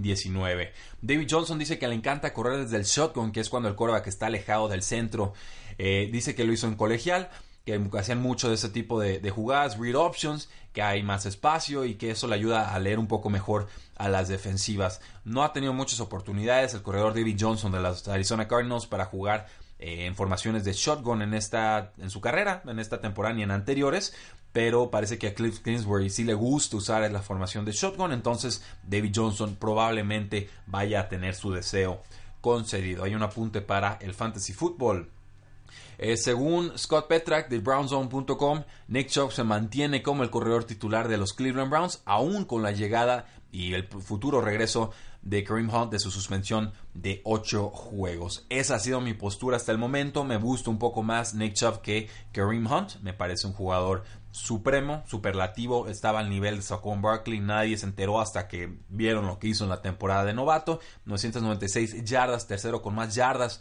2019. 0.00 0.72
David 1.02 1.28
Johnson 1.30 1.58
dice 1.58 1.78
que 1.78 1.88
le 1.88 1.94
encanta 1.94 2.32
correr 2.32 2.58
desde 2.58 2.76
el 2.76 2.84
shotgun, 2.84 3.32
que 3.32 3.40
es 3.40 3.48
cuando 3.48 3.68
el 3.68 3.74
quarterback 3.74 4.06
está 4.06 4.26
alejado 4.26 4.68
del 4.68 4.82
centro. 4.82 5.32
Eh, 5.78 6.08
dice 6.12 6.34
que 6.34 6.44
lo 6.44 6.52
hizo 6.52 6.66
en 6.66 6.74
colegial 6.74 7.30
que 7.64 7.98
hacían 7.98 8.20
mucho 8.20 8.48
de 8.48 8.54
ese 8.54 8.68
tipo 8.68 9.00
de, 9.00 9.30
jugadas, 9.30 9.78
read 9.78 9.94
options, 9.94 10.48
que 10.72 10.82
hay 10.82 11.02
más 11.02 11.26
espacio 11.26 11.84
y 11.84 11.94
que 11.94 12.10
eso 12.10 12.26
le 12.26 12.34
ayuda 12.34 12.74
a 12.74 12.78
leer 12.78 12.98
un 12.98 13.06
poco 13.06 13.30
mejor 13.30 13.68
a 13.96 14.08
las 14.08 14.28
defensivas. 14.28 15.00
No 15.24 15.44
ha 15.44 15.52
tenido 15.52 15.72
muchas 15.72 16.00
oportunidades 16.00 16.74
el 16.74 16.82
corredor 16.82 17.14
David 17.14 17.36
Johnson 17.38 17.72
de 17.72 17.80
los 17.80 18.08
Arizona 18.08 18.48
Cardinals 18.48 18.86
para 18.86 19.04
jugar 19.04 19.46
eh, 19.78 20.06
en 20.06 20.14
formaciones 20.14 20.64
de 20.64 20.72
shotgun 20.72 21.22
en 21.22 21.34
esta 21.34 21.92
en 21.98 22.10
su 22.10 22.20
carrera, 22.20 22.62
en 22.66 22.78
esta 22.78 23.00
temporada 23.00 23.38
y 23.38 23.42
en 23.42 23.50
anteriores, 23.50 24.14
pero 24.52 24.90
parece 24.90 25.18
que 25.18 25.28
a 25.28 25.34
Cliff 25.34 25.60
Kingsbury 25.60 26.10
sí 26.10 26.24
le 26.24 26.34
gusta 26.34 26.76
usar 26.76 27.10
la 27.10 27.22
formación 27.22 27.64
de 27.64 27.72
shotgun, 27.72 28.12
entonces 28.12 28.62
David 28.82 29.12
Johnson 29.14 29.56
probablemente 29.56 30.48
vaya 30.66 31.00
a 31.00 31.08
tener 31.08 31.34
su 31.34 31.52
deseo 31.52 32.02
concedido. 32.40 33.04
Hay 33.04 33.14
un 33.14 33.22
apunte 33.22 33.60
para 33.60 33.98
el 34.00 34.14
fantasy 34.14 34.52
football. 34.52 35.08
Eh, 35.98 36.16
según 36.16 36.76
Scott 36.78 37.08
Petrak 37.08 37.50
de 37.50 37.58
BrownZone.com, 37.58 38.64
Nick 38.88 39.08
Chubb 39.08 39.32
se 39.32 39.44
mantiene 39.44 40.02
como 40.02 40.22
el 40.22 40.30
corredor 40.30 40.64
titular 40.64 41.08
de 41.08 41.18
los 41.18 41.34
Cleveland 41.34 41.70
Browns, 41.70 42.00
aún 42.06 42.46
con 42.46 42.62
la 42.62 42.72
llegada 42.72 43.26
y 43.52 43.74
el 43.74 43.86
futuro 43.86 44.40
regreso 44.40 44.92
de 45.22 45.44
Kareem 45.44 45.68
Hunt 45.68 45.92
de 45.92 45.98
su 45.98 46.10
suspensión 46.10 46.72
de 46.94 47.20
8 47.24 47.68
juegos. 47.68 48.46
Esa 48.48 48.76
ha 48.76 48.78
sido 48.78 49.00
mi 49.00 49.12
postura 49.14 49.56
hasta 49.56 49.72
el 49.72 49.78
momento. 49.78 50.24
Me 50.24 50.38
gusta 50.38 50.70
un 50.70 50.78
poco 50.78 51.02
más 51.02 51.34
Nick 51.34 51.54
Chubb 51.54 51.82
que 51.82 52.08
Kareem 52.32 52.66
Hunt. 52.66 52.96
Me 53.02 53.12
parece 53.12 53.46
un 53.46 53.52
jugador 53.52 54.04
supremo, 54.30 55.02
superlativo. 55.06 55.88
Estaba 55.88 56.20
al 56.20 56.30
nivel 56.30 56.56
de 56.56 56.62
Saquon 56.62 57.02
Barkley. 57.02 57.40
Nadie 57.40 57.76
se 57.76 57.86
enteró 57.86 58.20
hasta 58.20 58.48
que 58.48 58.78
vieron 58.88 59.26
lo 59.26 59.38
que 59.38 59.48
hizo 59.48 59.64
en 59.64 59.70
la 59.70 59.82
temporada 59.82 60.24
de 60.24 60.34
novato. 60.34 60.80
996 61.04 62.04
yardas, 62.04 62.46
tercero 62.46 62.82
con 62.82 62.94
más 62.94 63.14
yardas 63.14 63.60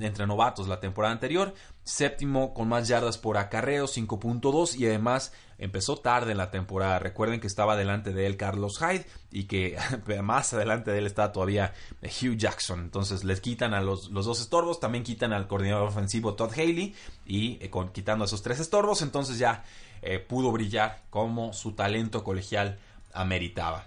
entre 0.00 0.26
novatos 0.26 0.68
la 0.68 0.80
temporada 0.80 1.12
anterior. 1.12 1.54
Séptimo 1.86 2.52
con 2.52 2.66
más 2.66 2.88
yardas 2.88 3.16
por 3.16 3.36
acarreo, 3.36 3.86
5.2 3.86 4.74
y 4.74 4.86
además 4.86 5.32
empezó 5.56 5.96
tarde 5.96 6.32
en 6.32 6.38
la 6.38 6.50
temporada. 6.50 6.98
Recuerden 6.98 7.38
que 7.38 7.46
estaba 7.46 7.76
delante 7.76 8.12
de 8.12 8.26
él 8.26 8.36
Carlos 8.36 8.80
Hyde 8.80 9.06
y 9.30 9.44
que 9.44 9.78
más 10.20 10.52
adelante 10.52 10.90
de 10.90 10.98
él 10.98 11.06
está 11.06 11.30
todavía 11.30 11.74
Hugh 12.02 12.36
Jackson. 12.36 12.80
Entonces 12.80 13.22
les 13.22 13.40
quitan 13.40 13.72
a 13.72 13.80
los, 13.80 14.10
los 14.10 14.26
dos 14.26 14.40
estorbos, 14.40 14.80
también 14.80 15.04
quitan 15.04 15.32
al 15.32 15.46
coordinador 15.46 15.86
ofensivo 15.86 16.34
Todd 16.34 16.50
Haley 16.54 16.92
y 17.24 17.58
eh, 17.60 17.70
con, 17.70 17.90
quitando 17.90 18.24
esos 18.24 18.42
tres 18.42 18.58
estorbos, 18.58 19.00
entonces 19.02 19.38
ya 19.38 19.62
eh, 20.02 20.18
pudo 20.18 20.50
brillar 20.50 21.02
como 21.08 21.52
su 21.52 21.74
talento 21.76 22.24
colegial 22.24 22.80
ameritaba. 23.14 23.86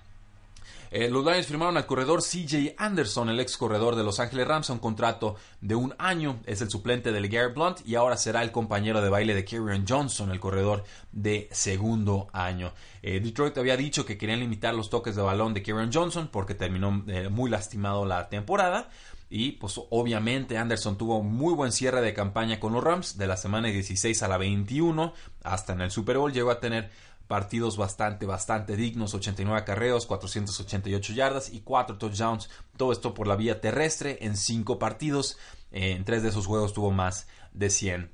Eh, 0.92 1.10
los 1.10 1.24
Lions 1.24 1.48
firmaron 1.48 1.78
al 1.78 1.86
corredor 1.86 2.22
CJ 2.22 2.76
Anderson, 2.78 3.30
el 3.30 3.40
ex 3.40 3.58
corredor 3.58 3.96
de 3.96 4.04
Los 4.04 4.20
Ángeles 4.20 4.48
Rams, 4.48 4.70
a 4.70 4.74
un 4.74 4.80
contrato 4.80 5.36
de 5.62 5.76
un 5.76 5.94
año. 6.00 6.40
Es 6.46 6.62
el 6.62 6.70
suplente 6.70 7.12
de 7.12 7.28
Garrett 7.28 7.54
Blunt 7.54 7.80
y 7.86 7.96
ahora 7.96 8.18
será 8.18 8.42
el 8.42 8.52
compañero 8.52 9.02
de 9.02 9.10
baile 9.10 9.36
de 9.36 9.46
Kerryon 9.46 9.86
Johnson, 9.88 10.32
el 10.32 10.40
corredor 10.40 10.84
de 11.12 11.48
segundo 11.52 12.28
año. 12.34 12.74
Eh, 13.02 13.20
Detroit 13.20 13.58
había 13.58 13.78
dicho 13.78 14.06
que 14.06 14.18
querían 14.18 14.40
limitar 14.40 14.74
los 14.74 14.90
toques 14.90 15.16
de 15.16 15.22
balón 15.22 15.54
de 15.54 15.62
Kerryon 15.62 15.92
Johnson 15.94 16.30
porque 16.32 16.56
terminó 16.56 17.04
eh, 17.08 17.30
muy 17.30 17.50
lastimado 17.50 18.06
la 18.06 18.30
temporada. 18.30 18.90
Y 19.32 19.52
pues 19.54 19.80
obviamente 19.92 20.58
Anderson 20.58 20.98
tuvo 20.98 21.22
muy 21.22 21.54
buen 21.54 21.72
cierre 21.72 22.02
de 22.02 22.16
campaña 22.16 22.60
con 22.60 22.74
los 22.74 22.84
Rams 22.84 23.16
de 23.16 23.28
la 23.28 23.38
semana 23.38 23.68
16 23.68 24.24
a 24.24 24.28
la 24.28 24.40
21 24.40 25.14
hasta 25.44 25.74
en 25.74 25.82
el 25.82 25.92
Super 25.92 26.18
Bowl 26.18 26.34
llegó 26.34 26.50
a 26.50 26.60
tener 26.60 26.90
partidos 27.30 27.78
bastante, 27.78 28.26
bastante 28.26 28.76
dignos, 28.76 29.14
89 29.14 29.64
carreos, 29.64 30.08
488 30.08 31.14
yardas 31.14 31.54
y 31.54 31.62
4 31.62 32.00
touchdowns, 32.00 32.50
todo 32.76 32.92
esto 32.92 33.14
por 33.14 33.28
la 33.28 33.36
vía 33.36 33.62
terrestre 33.62 34.18
en 34.22 34.36
5 34.36 34.80
partidos, 34.80 35.38
eh, 35.72 35.92
en 35.92 36.06
3 36.06 36.24
de 36.24 36.30
esos 36.30 36.48
juegos 36.48 36.74
tuvo 36.74 36.90
más 36.90 37.28
de 37.54 37.70
100 37.70 38.12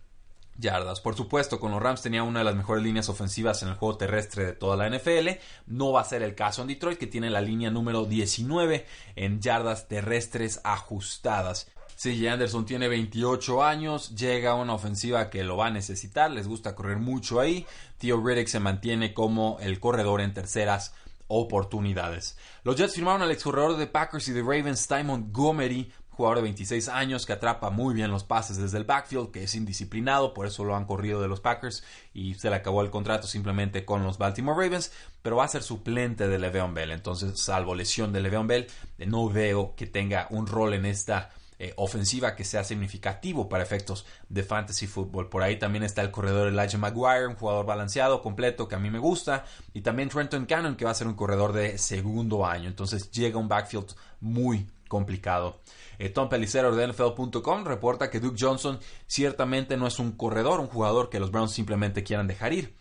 yardas. 0.58 1.00
Por 1.00 1.16
supuesto, 1.16 1.62
con 1.62 1.72
los 1.72 1.82
Rams 1.82 2.02
tenía 2.02 2.24
una 2.24 2.40
de 2.40 2.46
las 2.46 2.58
mejores 2.58 2.84
líneas 2.84 3.08
ofensivas 3.08 3.64
en 3.64 3.70
el 3.70 3.76
juego 3.76 3.96
terrestre 3.96 4.48
de 4.48 4.52
toda 4.52 4.76
la 4.76 4.90
NFL. 4.90 5.40
No 5.66 5.94
va 5.94 6.02
a 6.02 6.06
ser 6.06 6.22
el 6.22 6.36
caso 6.36 6.62
en 6.62 6.68
Detroit, 6.68 7.00
que 7.00 7.08
tiene 7.08 7.30
la 7.30 7.40
línea 7.40 7.72
número 7.72 8.04
19 8.04 8.86
en 9.16 9.40
yardas 9.40 9.88
terrestres 9.88 10.60
ajustadas. 10.66 11.72
CJ 11.96 12.30
Anderson 12.30 12.66
tiene 12.66 12.88
28 12.88 13.64
años, 13.64 14.16
llega 14.16 14.52
a 14.52 14.56
una 14.56 14.74
ofensiva 14.74 15.30
que 15.30 15.44
lo 15.44 15.58
va 15.58 15.68
a 15.68 15.72
necesitar, 15.72 16.30
les 16.30 16.48
gusta 16.48 16.76
correr 16.76 16.98
mucho 16.98 17.40
ahí. 17.40 17.66
Theo 17.98 18.22
Riddick 18.22 18.48
se 18.48 18.60
mantiene 18.60 19.14
como 19.14 19.58
el 19.62 19.80
corredor 19.80 20.22
en 20.22 20.34
terceras 20.34 20.94
oportunidades. 21.28 22.38
Los 22.64 22.76
Jets 22.76 22.96
firmaron 22.96 23.22
al 23.22 23.32
ex 23.32 23.44
corredor 23.44 23.78
de 23.78 23.88
Packers 23.88 24.28
y 24.28 24.34
de 24.34 24.42
Ravens, 24.42 24.88
Ty 24.88 25.04
Montgomery, 25.04 25.92
jugador 26.10 26.38
de 26.38 26.44
26 26.44 26.88
años 26.90 27.26
que 27.26 27.34
atrapa 27.34 27.70
muy 27.70 27.94
bien 27.94 28.12
los 28.12 28.24
pases 28.24 28.58
desde 28.58 28.78
el 28.78 28.86
backfield, 28.86 29.32
que 29.32 29.44
es 29.44 29.56
indisciplinado, 29.56 30.34
por 30.34 30.48
eso 30.48 30.64
lo 30.64 30.76
han 30.76 30.86
corrido 30.86 31.22
de 31.22 31.28
los 31.28 31.42
Packers 31.42 31.84
y 32.14 32.36
se 32.36 32.50
le 32.50 32.56
acabó 32.56 32.82
el 32.82 32.90
contrato 32.90 33.28
simplemente 33.28 33.86
con 33.86 34.04
los 34.04 34.18
Baltimore 34.18 34.62
Ravens, 34.62 34.92
pero 35.22 35.38
va 35.38 35.46
a 35.46 35.50
ser 35.50 35.64
suplente 35.64 36.28
de 36.28 36.40
Le'Veon 36.40 36.74
Bell. 36.74 36.92
Entonces, 36.92 37.40
salvo 37.40 37.76
lesión 37.76 38.14
de 38.14 38.22
Le'Veon 38.22 38.48
Bell, 38.48 38.68
no 39.00 39.30
veo 39.30 39.76
que 39.76 39.88
tenga 39.88 40.28
un 40.30 40.48
rol 40.48 40.74
en 40.74 40.86
esta 40.86 41.32
eh, 41.58 41.74
ofensiva 41.78 42.36
que 42.36 42.44
sea 42.44 42.64
significativo 42.64 43.48
para 43.48 43.64
efectos 43.64 44.06
de 44.30 44.44
fantasy 44.44 44.88
football. 44.88 45.30
Por 45.30 45.44
ahí 45.44 45.58
también 45.58 45.84
está 45.84 46.02
el 46.02 46.12
corredor 46.12 46.48
Elijah 46.48 46.78
Maguire, 46.78 47.28
un 47.28 47.36
jugador 47.36 47.66
balanceado, 47.66 48.22
completo, 48.22 48.68
que 48.68 48.76
a 48.76 48.80
mí 48.80 48.90
me 48.90 49.00
gusta. 49.00 49.46
Y 49.74 49.82
también 49.82 50.10
Trenton 50.10 50.46
Cannon, 50.46 50.76
que 50.76 50.86
va 50.86 50.92
a 50.92 50.96
ser 50.96 51.08
un 51.08 51.16
corredor 51.16 51.54
de 51.54 51.78
segundo 51.78 52.46
año. 52.46 52.68
Entonces 52.68 53.10
llega 53.12 53.40
un 53.40 53.48
backfield 53.48 53.94
muy 54.20 54.68
complicado. 54.88 55.60
Eh, 55.98 56.10
Tom 56.10 56.30
Pelicero 56.30 56.76
de 56.76 56.88
NFL.com 56.88 57.64
reporta 57.64 58.10
que 58.10 58.20
Duke 58.20 58.38
Johnson 58.40 58.80
ciertamente 59.08 59.78
no 59.78 59.88
es 59.88 60.00
un 60.00 60.12
corredor, 60.12 60.60
un 60.60 60.68
jugador 60.68 61.10
que 61.10 61.20
los 61.20 61.32
Browns 61.32 61.52
simplemente 61.52 62.04
quieran 62.04 62.28
dejar 62.28 62.54
ir. 62.54 62.76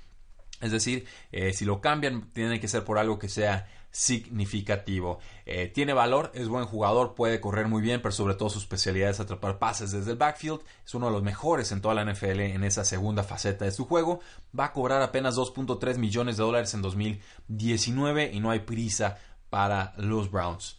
Es 0.61 0.73
decir, 0.73 1.07
eh, 1.33 1.53
si 1.53 1.65
lo 1.65 1.81
cambian, 1.81 2.31
tiene 2.33 2.61
que 2.61 2.69
ser 2.69 2.85
por 2.85 2.99
algo 2.99 3.19
que 3.19 3.29
sea 3.29 3.69
significativo. 3.95 5.21
Eh, 5.47 5.71
tiene 5.73 5.93
valor, 5.93 6.33
es 6.35 6.49
buen 6.49 6.67
jugador, 6.67 7.15
puede 7.15 7.41
correr 7.41 7.69
muy 7.69 7.81
bien, 7.81 8.03
pero 8.03 8.11
sobre 8.11 8.35
todo 8.35 8.51
su 8.51 8.59
especialidad 8.59 9.11
es 9.11 9.21
atrapar 9.21 9.61
pases 9.61 9.93
desde 9.93 10.11
el 10.11 10.17
backfield. 10.17 10.61
Es 10.85 10.95
uno 10.95 11.07
de 11.07 11.13
los 11.13 11.23
mejores 11.23 11.71
en 11.71 11.81
toda 11.81 11.95
la 11.95 12.05
NFL 12.05 12.41
en 12.41 12.65
esa 12.65 12.85
segunda 12.85 13.23
faceta 13.23 13.65
de 13.65 13.71
su 13.71 13.87
juego. 13.87 14.19
Va 14.59 14.67
a 14.67 14.73
cobrar 14.73 15.01
apenas 15.01 15.37
2.3 15.37 15.97
millones 15.99 16.37
de 16.37 16.43
dólares 16.43 16.75
en 16.75 16.83
2019 16.83 18.33
y 18.33 18.41
no 18.41 18.51
hay 18.51 18.61
prisa 18.61 19.17
para 19.49 19.95
los 19.97 20.29
Browns. 20.29 20.77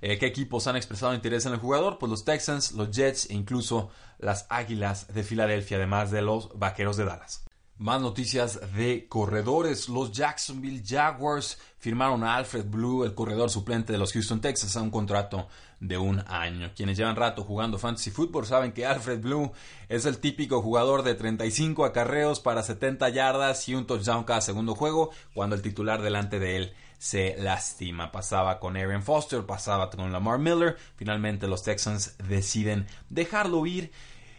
Eh, 0.00 0.16
¿Qué 0.16 0.26
equipos 0.26 0.68
han 0.68 0.76
expresado 0.76 1.14
interés 1.14 1.46
en 1.46 1.54
el 1.54 1.58
jugador? 1.58 1.98
Pues 1.98 2.10
los 2.10 2.24
Texans, 2.24 2.72
los 2.72 2.92
Jets 2.92 3.28
e 3.28 3.34
incluso 3.34 3.90
las 4.18 4.46
Águilas 4.50 5.12
de 5.12 5.24
Filadelfia, 5.24 5.78
además 5.78 6.12
de 6.12 6.22
los 6.22 6.56
Vaqueros 6.56 6.96
de 6.96 7.06
Dallas. 7.06 7.43
Más 7.76 8.00
noticias 8.00 8.60
de 8.76 9.08
corredores. 9.08 9.88
Los 9.88 10.12
Jacksonville 10.12 10.84
Jaguars 10.86 11.58
firmaron 11.78 12.22
a 12.22 12.36
Alfred 12.36 12.66
Blue, 12.66 13.02
el 13.02 13.14
corredor 13.14 13.50
suplente 13.50 13.92
de 13.92 13.98
los 13.98 14.12
Houston 14.12 14.40
Texas, 14.40 14.76
a 14.76 14.80
un 14.80 14.92
contrato 14.92 15.48
de 15.80 15.98
un 15.98 16.22
año. 16.28 16.70
Quienes 16.76 16.96
llevan 16.96 17.16
rato 17.16 17.42
jugando 17.42 17.76
fantasy 17.76 18.12
football 18.12 18.46
saben 18.46 18.70
que 18.70 18.86
Alfred 18.86 19.20
Blue 19.20 19.50
es 19.88 20.06
el 20.06 20.18
típico 20.18 20.62
jugador 20.62 21.02
de 21.02 21.16
35 21.16 21.84
acarreos 21.84 22.38
para 22.38 22.62
70 22.62 23.08
yardas 23.08 23.68
y 23.68 23.74
un 23.74 23.86
touchdown 23.86 24.22
cada 24.22 24.40
segundo 24.40 24.76
juego 24.76 25.10
cuando 25.34 25.56
el 25.56 25.62
titular 25.62 26.00
delante 26.00 26.38
de 26.38 26.56
él 26.56 26.74
se 26.98 27.36
lastima. 27.38 28.12
Pasaba 28.12 28.60
con 28.60 28.76
Aaron 28.76 29.02
Foster, 29.02 29.44
pasaba 29.44 29.90
con 29.90 30.12
Lamar 30.12 30.38
Miller. 30.38 30.76
Finalmente 30.94 31.48
los 31.48 31.64
Texans 31.64 32.16
deciden 32.18 32.86
dejarlo 33.10 33.66
ir 33.66 33.90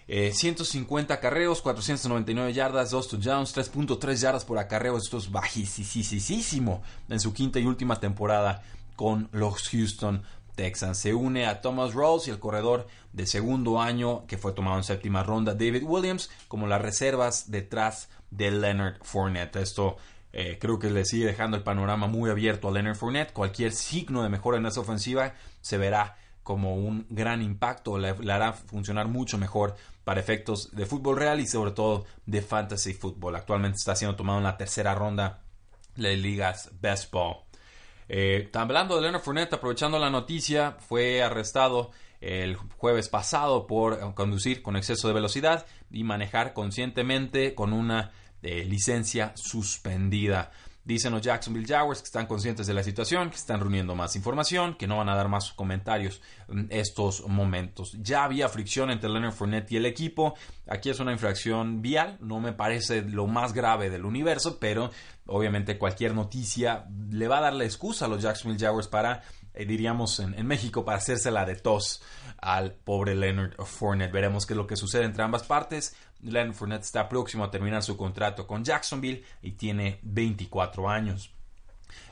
150 0.07 1.13
eh, 1.13 1.19
carreos, 1.19 1.61
499 1.61 2.53
yardas, 2.53 2.91
2 2.91 3.07
touchdowns, 3.07 3.55
3.3 3.55 4.15
yardas 4.15 4.45
por 4.45 4.59
acarreo. 4.59 4.97
Esto 4.97 5.17
es 5.17 5.31
bajísimo 5.31 6.83
en 7.09 7.19
su 7.19 7.33
quinta 7.33 7.59
y 7.59 7.65
última 7.65 7.99
temporada 7.99 8.63
con 8.95 9.29
los 9.31 9.69
Houston 9.69 10.21
Texans. 10.55 10.99
Se 10.99 11.13
une 11.13 11.45
a 11.45 11.61
Thomas 11.61 11.93
Rawls 11.93 12.27
y 12.27 12.31
el 12.31 12.39
corredor 12.39 12.87
de 13.13 13.25
segundo 13.25 13.81
año 13.81 14.25
que 14.27 14.37
fue 14.37 14.53
tomado 14.53 14.77
en 14.77 14.83
séptima 14.83 15.23
ronda, 15.23 15.53
David 15.53 15.83
Williams, 15.83 16.29
como 16.47 16.67
las 16.67 16.81
reservas 16.81 17.49
detrás 17.51 18.09
de 18.29 18.51
Leonard 18.51 18.97
Fournette. 19.01 19.57
Esto 19.57 19.97
eh, 20.33 20.57
creo 20.59 20.79
que 20.79 20.89
le 20.89 21.05
sigue 21.05 21.25
dejando 21.25 21.57
el 21.57 21.63
panorama 21.63 22.07
muy 22.07 22.29
abierto 22.29 22.67
a 22.67 22.71
Leonard 22.71 22.95
Fournette. 22.95 23.33
Cualquier 23.33 23.71
signo 23.71 24.21
de 24.21 24.29
mejora 24.29 24.57
en 24.57 24.65
esa 24.65 24.81
ofensiva 24.81 25.33
se 25.61 25.77
verá 25.77 26.17
como 26.45 26.75
un 26.75 27.07
gran 27.09 27.41
impacto, 27.41 27.97
le, 27.97 28.09
hará 28.31 28.53
funcionar 28.53 29.07
mucho 29.07 29.39
mejor 29.39 29.75
para 30.03 30.19
efectos 30.19 30.69
de 30.75 30.85
fútbol 30.85 31.17
real 31.17 31.39
y 31.39 31.47
sobre 31.47 31.71
todo 31.71 32.05
de 32.27 32.43
fantasy 32.43 32.93
fútbol. 32.93 33.35
Actualmente 33.35 33.77
está 33.77 33.95
siendo 33.95 34.15
tomado 34.15 34.37
en 34.37 34.43
la 34.43 34.55
tercera 34.55 34.93
ronda 34.93 35.41
de 35.95 36.15
ligas 36.15 36.69
Best 36.79 37.11
Ball. 37.11 37.37
Eh, 38.07 38.51
hablando 38.53 38.95
de 38.95 39.01
Leonard 39.01 39.23
Fournette, 39.23 39.53
aprovechando 39.53 39.97
la 39.97 40.11
noticia, 40.11 40.73
fue 40.73 41.23
arrestado 41.23 41.89
el 42.21 42.57
jueves 42.57 43.09
pasado 43.09 43.65
por 43.65 44.13
conducir 44.13 44.61
con 44.61 44.75
exceso 44.75 45.07
de 45.07 45.15
velocidad 45.15 45.65
y 45.89 46.03
manejar 46.03 46.53
conscientemente 46.53 47.55
con 47.55 47.73
una 47.73 48.11
eh, 48.43 48.63
licencia 48.65 49.31
suspendida. 49.35 50.51
Dicen 50.85 51.13
los 51.13 51.23
Jacksonville 51.23 51.65
Jaguars 51.67 51.99
que 51.99 52.05
están 52.05 52.27
conscientes 52.27 52.67
de 52.67 52.73
la 52.75 52.83
situación, 52.83 53.31
que 53.31 53.37
están 53.37 53.59
reuniendo 53.59 53.95
más 53.95 54.15
información, 54.15 54.75
que 54.75 54.85
no 54.85 54.97
van 54.97 55.09
a 55.09 55.15
dar 55.15 55.27
más 55.27 55.51
comentarios 55.51 56.21
en 56.47 56.67
estos 56.69 57.27
momentos. 57.27 57.97
Ya 58.03 58.23
había 58.23 58.49
fricción 58.49 58.91
entre 58.91 59.09
Leonard 59.09 59.33
Fournette 59.33 59.71
y 59.71 59.77
el 59.77 59.87
equipo. 59.87 60.35
Aquí 60.67 60.91
es 60.91 60.99
una 60.99 61.11
infracción 61.11 61.81
vial, 61.81 62.17
no 62.21 62.39
me 62.39 62.53
parece 62.53 63.01
lo 63.01 63.25
más 63.25 63.53
grave 63.53 63.89
del 63.89 64.05
universo, 64.05 64.59
pero 64.59 64.91
obviamente 65.25 65.79
cualquier 65.79 66.13
noticia 66.13 66.85
le 67.09 67.27
va 67.27 67.39
a 67.39 67.41
dar 67.41 67.53
la 67.53 67.65
excusa 67.65 68.05
a 68.05 68.07
los 68.07 68.21
Jacksonville 68.21 68.63
Jaguars 68.63 68.87
para, 68.87 69.23
eh, 69.55 69.65
diríamos 69.65 70.19
en, 70.19 70.45
México, 70.45 70.85
para 70.85 70.99
hacerse 70.99 71.31
la 71.31 71.45
de 71.45 71.55
tos 71.55 72.03
al 72.37 72.73
pobre 72.73 73.15
Leonard 73.15 73.55
Fournette. 73.63 74.11
Veremos 74.11 74.45
qué 74.45 74.53
es 74.53 74.57
lo 74.57 74.67
que 74.67 74.75
sucede 74.75 75.05
entre 75.05 75.23
ambas 75.23 75.43
partes. 75.43 75.95
Leonard 76.25 76.53
Fournette 76.53 76.83
está 76.83 77.07
próximo 77.07 77.43
a 77.43 77.51
terminar 77.51 77.83
su 77.83 77.95
contrato 77.95 78.45
con 78.45 78.63
Jacksonville 78.63 79.23
y 79.41 79.51
tiene 79.51 79.99
24 80.03 80.89
años. 80.89 81.31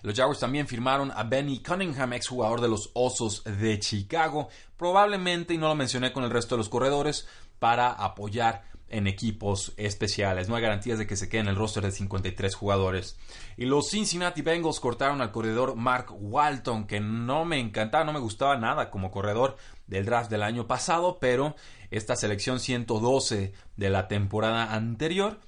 Los 0.01 0.15
Jaguars 0.15 0.39
también 0.39 0.67
firmaron 0.67 1.11
a 1.11 1.23
Benny 1.23 1.61
Cunningham, 1.61 2.13
exjugador 2.13 2.61
de 2.61 2.67
los 2.67 2.91
Osos 2.93 3.43
de 3.43 3.79
Chicago, 3.79 4.49
probablemente, 4.77 5.53
y 5.53 5.57
no 5.57 5.67
lo 5.67 5.75
mencioné 5.75 6.13
con 6.13 6.23
el 6.23 6.29
resto 6.29 6.55
de 6.55 6.59
los 6.59 6.69
corredores, 6.69 7.27
para 7.59 7.91
apoyar 7.91 8.63
en 8.89 9.07
equipos 9.07 9.73
especiales. 9.77 10.47
No 10.47 10.55
hay 10.55 10.61
garantías 10.61 10.99
de 10.99 11.07
que 11.07 11.15
se 11.15 11.27
quede 11.27 11.41
en 11.41 11.47
el 11.47 11.55
roster 11.55 11.83
de 11.83 11.91
53 11.91 12.53
jugadores. 12.53 13.17
Y 13.57 13.65
los 13.65 13.89
Cincinnati 13.89 14.41
Bengals 14.41 14.79
cortaron 14.79 15.21
al 15.21 15.31
corredor 15.31 15.75
Mark 15.75 16.07
Walton, 16.11 16.85
que 16.85 16.99
no 16.99 17.43
me 17.43 17.59
encantaba, 17.59 18.03
no 18.03 18.13
me 18.13 18.19
gustaba 18.19 18.55
nada 18.57 18.91
como 18.91 19.09
corredor 19.09 19.57
del 19.87 20.05
draft 20.05 20.29
del 20.29 20.43
año 20.43 20.67
pasado, 20.67 21.19
pero 21.19 21.55
esta 21.91 22.15
selección 22.15 22.59
112 22.59 23.53
de 23.75 23.89
la 23.89 24.07
temporada 24.07 24.73
anterior 24.73 25.39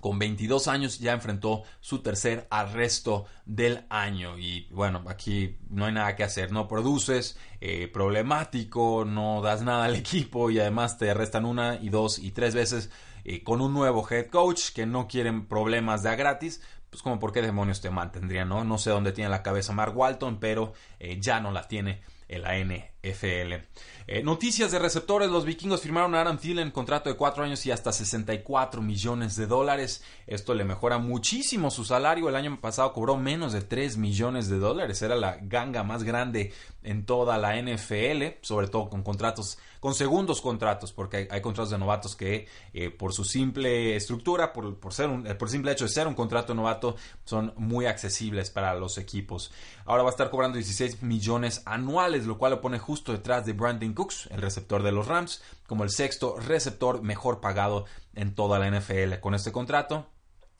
con 0.00 0.20
22 0.20 0.68
años 0.68 1.00
ya 1.00 1.12
enfrentó 1.12 1.64
su 1.80 2.00
tercer 2.00 2.46
arresto 2.50 3.24
del 3.44 3.86
año. 3.88 4.38
Y 4.38 4.68
bueno 4.70 5.02
aquí 5.08 5.58
no 5.68 5.86
hay 5.86 5.94
nada 5.94 6.14
que 6.14 6.24
hacer. 6.24 6.52
No 6.52 6.68
produces 6.68 7.36
eh, 7.60 7.88
problemático 7.88 9.04
no 9.04 9.40
das 9.42 9.62
nada 9.62 9.86
al 9.86 9.96
equipo 9.96 10.50
y 10.50 10.60
además 10.60 10.98
te 10.98 11.10
arrestan 11.10 11.44
una 11.44 11.76
y 11.76 11.88
dos 11.88 12.18
y 12.18 12.30
tres 12.30 12.54
veces 12.54 12.90
eh, 13.24 13.42
con 13.42 13.60
un 13.60 13.72
nuevo 13.72 14.06
head 14.08 14.26
coach 14.26 14.70
que 14.72 14.86
no 14.86 15.08
quieren 15.08 15.46
problemas 15.46 16.02
de 16.04 16.10
a 16.10 16.14
gratis. 16.14 16.62
Pues 16.88 17.02
como 17.02 17.18
por 17.18 17.32
qué 17.32 17.42
demonios 17.42 17.80
te 17.80 17.90
mantendría 17.90 18.44
no 18.44 18.62
no 18.62 18.78
sé 18.78 18.90
dónde 18.90 19.10
tiene 19.10 19.28
la 19.28 19.42
cabeza 19.42 19.72
Mark 19.72 19.96
Walton 19.96 20.38
pero 20.38 20.72
eh, 21.00 21.18
ya 21.20 21.40
no 21.40 21.50
la 21.50 21.66
tiene 21.66 22.00
en 22.28 22.42
la 22.42 22.58
NFL. 22.58 23.64
Eh, 24.08 24.22
noticias 24.22 24.70
de 24.70 24.78
receptores, 24.78 25.30
los 25.30 25.44
vikingos 25.44 25.80
firmaron 25.80 26.14
a 26.14 26.20
Adam 26.20 26.38
Thielen 26.38 26.70
contrato 26.70 27.08
de 27.08 27.16
4 27.16 27.44
años 27.44 27.64
y 27.66 27.70
hasta 27.70 27.92
64 27.92 28.82
millones 28.82 29.36
de 29.36 29.46
dólares. 29.46 30.04
Esto 30.26 30.54
le 30.54 30.64
mejora 30.64 30.98
muchísimo 30.98 31.70
su 31.70 31.84
salario. 31.84 32.28
El 32.28 32.36
año 32.36 32.60
pasado 32.60 32.92
cobró 32.92 33.16
menos 33.16 33.52
de 33.52 33.62
3 33.62 33.96
millones 33.96 34.48
de 34.48 34.58
dólares. 34.58 35.02
Era 35.02 35.16
la 35.16 35.38
ganga 35.40 35.82
más 35.82 36.04
grande 36.04 36.52
en 36.82 37.04
toda 37.04 37.38
la 37.38 37.60
NFL, 37.60 38.38
sobre 38.42 38.68
todo 38.68 38.88
con 38.88 39.02
contratos, 39.02 39.58
con 39.86 39.94
segundos 39.94 40.40
contratos, 40.40 40.90
porque 40.90 41.28
hay, 41.30 41.40
contratos 41.40 41.70
de 41.70 41.78
novatos 41.78 42.16
que 42.16 42.48
eh, 42.74 42.90
por 42.90 43.12
su 43.12 43.22
simple 43.22 43.94
estructura, 43.94 44.52
por, 44.52 44.80
por, 44.80 44.92
ser 44.92 45.08
un, 45.08 45.22
por 45.38 45.48
simple 45.48 45.70
hecho 45.70 45.84
de 45.84 45.90
ser 45.90 46.08
un 46.08 46.14
contrato 46.14 46.56
novato, 46.56 46.96
son 47.24 47.54
muy 47.56 47.86
accesibles 47.86 48.50
para 48.50 48.74
los 48.74 48.98
equipos. 48.98 49.52
Ahora 49.84 50.02
va 50.02 50.08
a 50.08 50.10
estar 50.10 50.28
cobrando 50.28 50.56
16 50.56 51.04
millones 51.04 51.62
anuales, 51.66 52.26
lo 52.26 52.36
cual 52.36 52.50
lo 52.50 52.60
pone 52.60 52.80
justo 52.80 53.12
detrás 53.12 53.46
de 53.46 53.52
Brandon 53.52 53.94
Cooks, 53.94 54.26
el 54.32 54.42
receptor 54.42 54.82
de 54.82 54.90
los 54.90 55.06
Rams, 55.06 55.40
como 55.68 55.84
el 55.84 55.90
sexto 55.90 56.36
receptor 56.36 57.02
mejor 57.02 57.40
pagado 57.40 57.84
en 58.16 58.34
toda 58.34 58.58
la 58.58 58.68
NFL. 58.68 59.20
Con 59.20 59.36
este 59.36 59.52
contrato, 59.52 60.08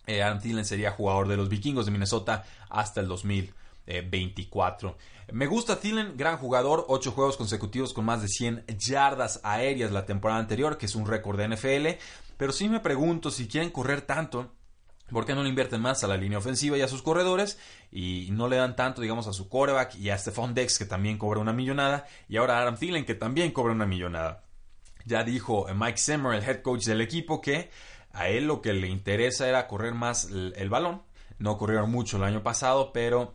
eh, 0.06 0.22
sería 0.62 0.92
jugador 0.92 1.26
de 1.26 1.36
los 1.36 1.48
vikingos 1.48 1.86
de 1.86 1.90
Minnesota 1.90 2.44
hasta 2.70 3.00
el 3.00 3.08
2024. 3.86 4.96
Me 5.32 5.46
gusta 5.46 5.80
Thielen, 5.80 6.16
gran 6.16 6.38
jugador, 6.38 6.84
8 6.88 7.12
juegos 7.12 7.36
consecutivos 7.36 7.92
con 7.92 8.04
más 8.04 8.22
de 8.22 8.28
100 8.28 8.64
yardas 8.78 9.40
aéreas 9.42 9.92
la 9.92 10.06
temporada 10.06 10.40
anterior, 10.40 10.78
que 10.78 10.86
es 10.86 10.94
un 10.94 11.06
récord 11.06 11.38
de 11.38 11.48
NFL. 11.48 12.00
Pero 12.36 12.52
sí 12.52 12.68
me 12.68 12.80
pregunto 12.80 13.30
si 13.30 13.48
quieren 13.48 13.70
correr 13.70 14.02
tanto, 14.02 14.52
¿Por 15.10 15.24
qué 15.24 15.36
no 15.36 15.42
le 15.44 15.48
invierten 15.48 15.80
más 15.80 16.02
a 16.02 16.08
la 16.08 16.16
línea 16.16 16.38
ofensiva 16.38 16.76
y 16.76 16.82
a 16.82 16.88
sus 16.88 17.00
corredores? 17.00 17.58
Y 17.92 18.28
no 18.32 18.48
le 18.48 18.56
dan 18.56 18.74
tanto, 18.74 19.00
digamos, 19.00 19.28
a 19.28 19.32
su 19.32 19.48
quarterback 19.48 19.94
y 19.94 20.10
a 20.10 20.18
Stephon 20.18 20.52
Dex, 20.52 20.78
que 20.78 20.84
también 20.84 21.16
cobra 21.16 21.38
una 21.38 21.52
millonada, 21.52 22.06
y 22.28 22.36
ahora 22.38 22.58
a 22.58 22.62
Adam 22.62 22.76
Thielen, 22.76 23.04
que 23.04 23.14
también 23.14 23.52
cobra 23.52 23.72
una 23.72 23.86
millonada. 23.86 24.44
Ya 25.04 25.22
dijo 25.22 25.66
Mike 25.72 25.98
Zimmer, 25.98 26.34
el 26.34 26.42
head 26.42 26.62
coach 26.62 26.84
del 26.84 27.00
equipo, 27.00 27.40
que 27.40 27.70
a 28.12 28.28
él 28.28 28.46
lo 28.46 28.60
que 28.60 28.72
le 28.72 28.88
interesa 28.88 29.48
era 29.48 29.68
correr 29.68 29.94
más 29.94 30.24
el, 30.24 30.68
balón. 30.68 31.02
No 31.38 31.56
corrieron 31.56 31.90
mucho 31.90 32.16
el 32.16 32.24
año 32.24 32.42
pasado, 32.42 32.92
pero 32.92 33.34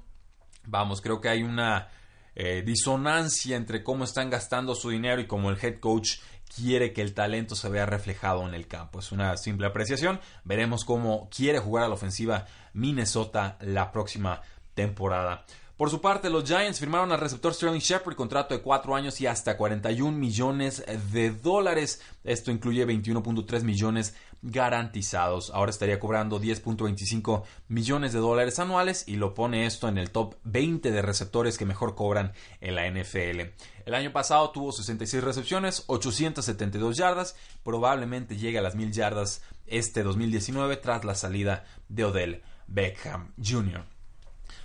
vamos, 0.66 1.02
creo 1.02 1.22
que 1.22 1.30
hay 1.30 1.44
una 1.44 1.90
eh, 2.36 2.64
disonancia 2.66 3.56
entre 3.56 3.84
cómo 3.84 4.04
están 4.04 4.30
gastando 4.30 4.76
su 4.76 4.90
dinero 4.90 5.22
y 5.22 5.28
cómo 5.28 5.50
el 5.50 5.58
head 5.62 5.80
coach 5.80 6.20
quiere 6.56 6.94
que 6.94 7.02
el 7.02 7.14
talento 7.14 7.56
se 7.56 7.70
vea 7.70 7.86
reflejado 7.86 8.48
en 8.48 8.54
el 8.54 8.68
campo. 8.68 9.00
Es 9.00 9.12
una 9.12 9.36
simple 9.38 9.68
apreciación. 9.68 10.20
Veremos 10.44 10.86
cómo 10.86 11.30
quiere 11.30 11.60
jugar 11.60 11.86
a 11.86 11.88
la 11.88 11.94
ofensiva 11.94 12.46
Minnesota 12.74 13.58
la 13.62 13.92
próxima 13.92 14.42
temporada. 14.74 15.46
Por 15.82 15.90
su 15.90 16.00
parte, 16.00 16.30
los 16.30 16.44
Giants 16.44 16.80
firmaron 16.80 17.12
al 17.12 17.20
receptor 17.20 17.56
Sterling 17.56 17.80
Shepard 17.80 18.16
contrato 18.16 18.54
de 18.54 18.62
4 18.62 18.96
años 18.96 19.20
y 19.20 19.26
hasta 19.26 19.58
41 19.58 20.16
millones 20.16 20.84
de 21.12 21.32
dólares. 21.32 22.02
Esto 22.24 22.52
incluye 22.52 22.86
21.3 22.86 23.64
millones 23.64 24.16
garantizados. 24.42 25.52
Ahora 25.52 25.72
estaría 25.72 26.00
cobrando 26.00 26.40
10.25 26.40 27.44
millones 27.68 28.14
de 28.14 28.20
dólares 28.20 28.60
anuales 28.60 29.04
y 29.08 29.16
lo 29.16 29.34
pone 29.34 29.66
esto 29.66 29.88
en 29.88 29.98
el 29.98 30.12
top 30.12 30.36
20 30.44 30.92
de 30.92 31.02
receptores 31.02 31.58
que 31.58 31.66
mejor 31.66 31.96
cobran 31.96 32.34
en 32.60 32.76
la 32.76 32.90
NFL. 32.90 33.42
El 33.86 33.94
año 33.94 34.12
pasado 34.12 34.52
tuvo 34.52 34.72
66 34.72 35.24
recepciones, 35.24 35.84
872 35.88 36.98
yardas, 36.98 37.36
probablemente 37.64 38.38
llegue 38.38 38.60
a 38.60 38.62
las 38.62 38.76
1000 38.76 38.92
yardas 38.92 39.42
este 39.68 40.04
2019 40.04 40.78
tras 40.78 41.06
la 41.06 41.16
salida 41.16 41.66
de 41.90 42.06
Odell 42.06 42.44
Beckham 42.68 43.34
Jr. 43.38 43.84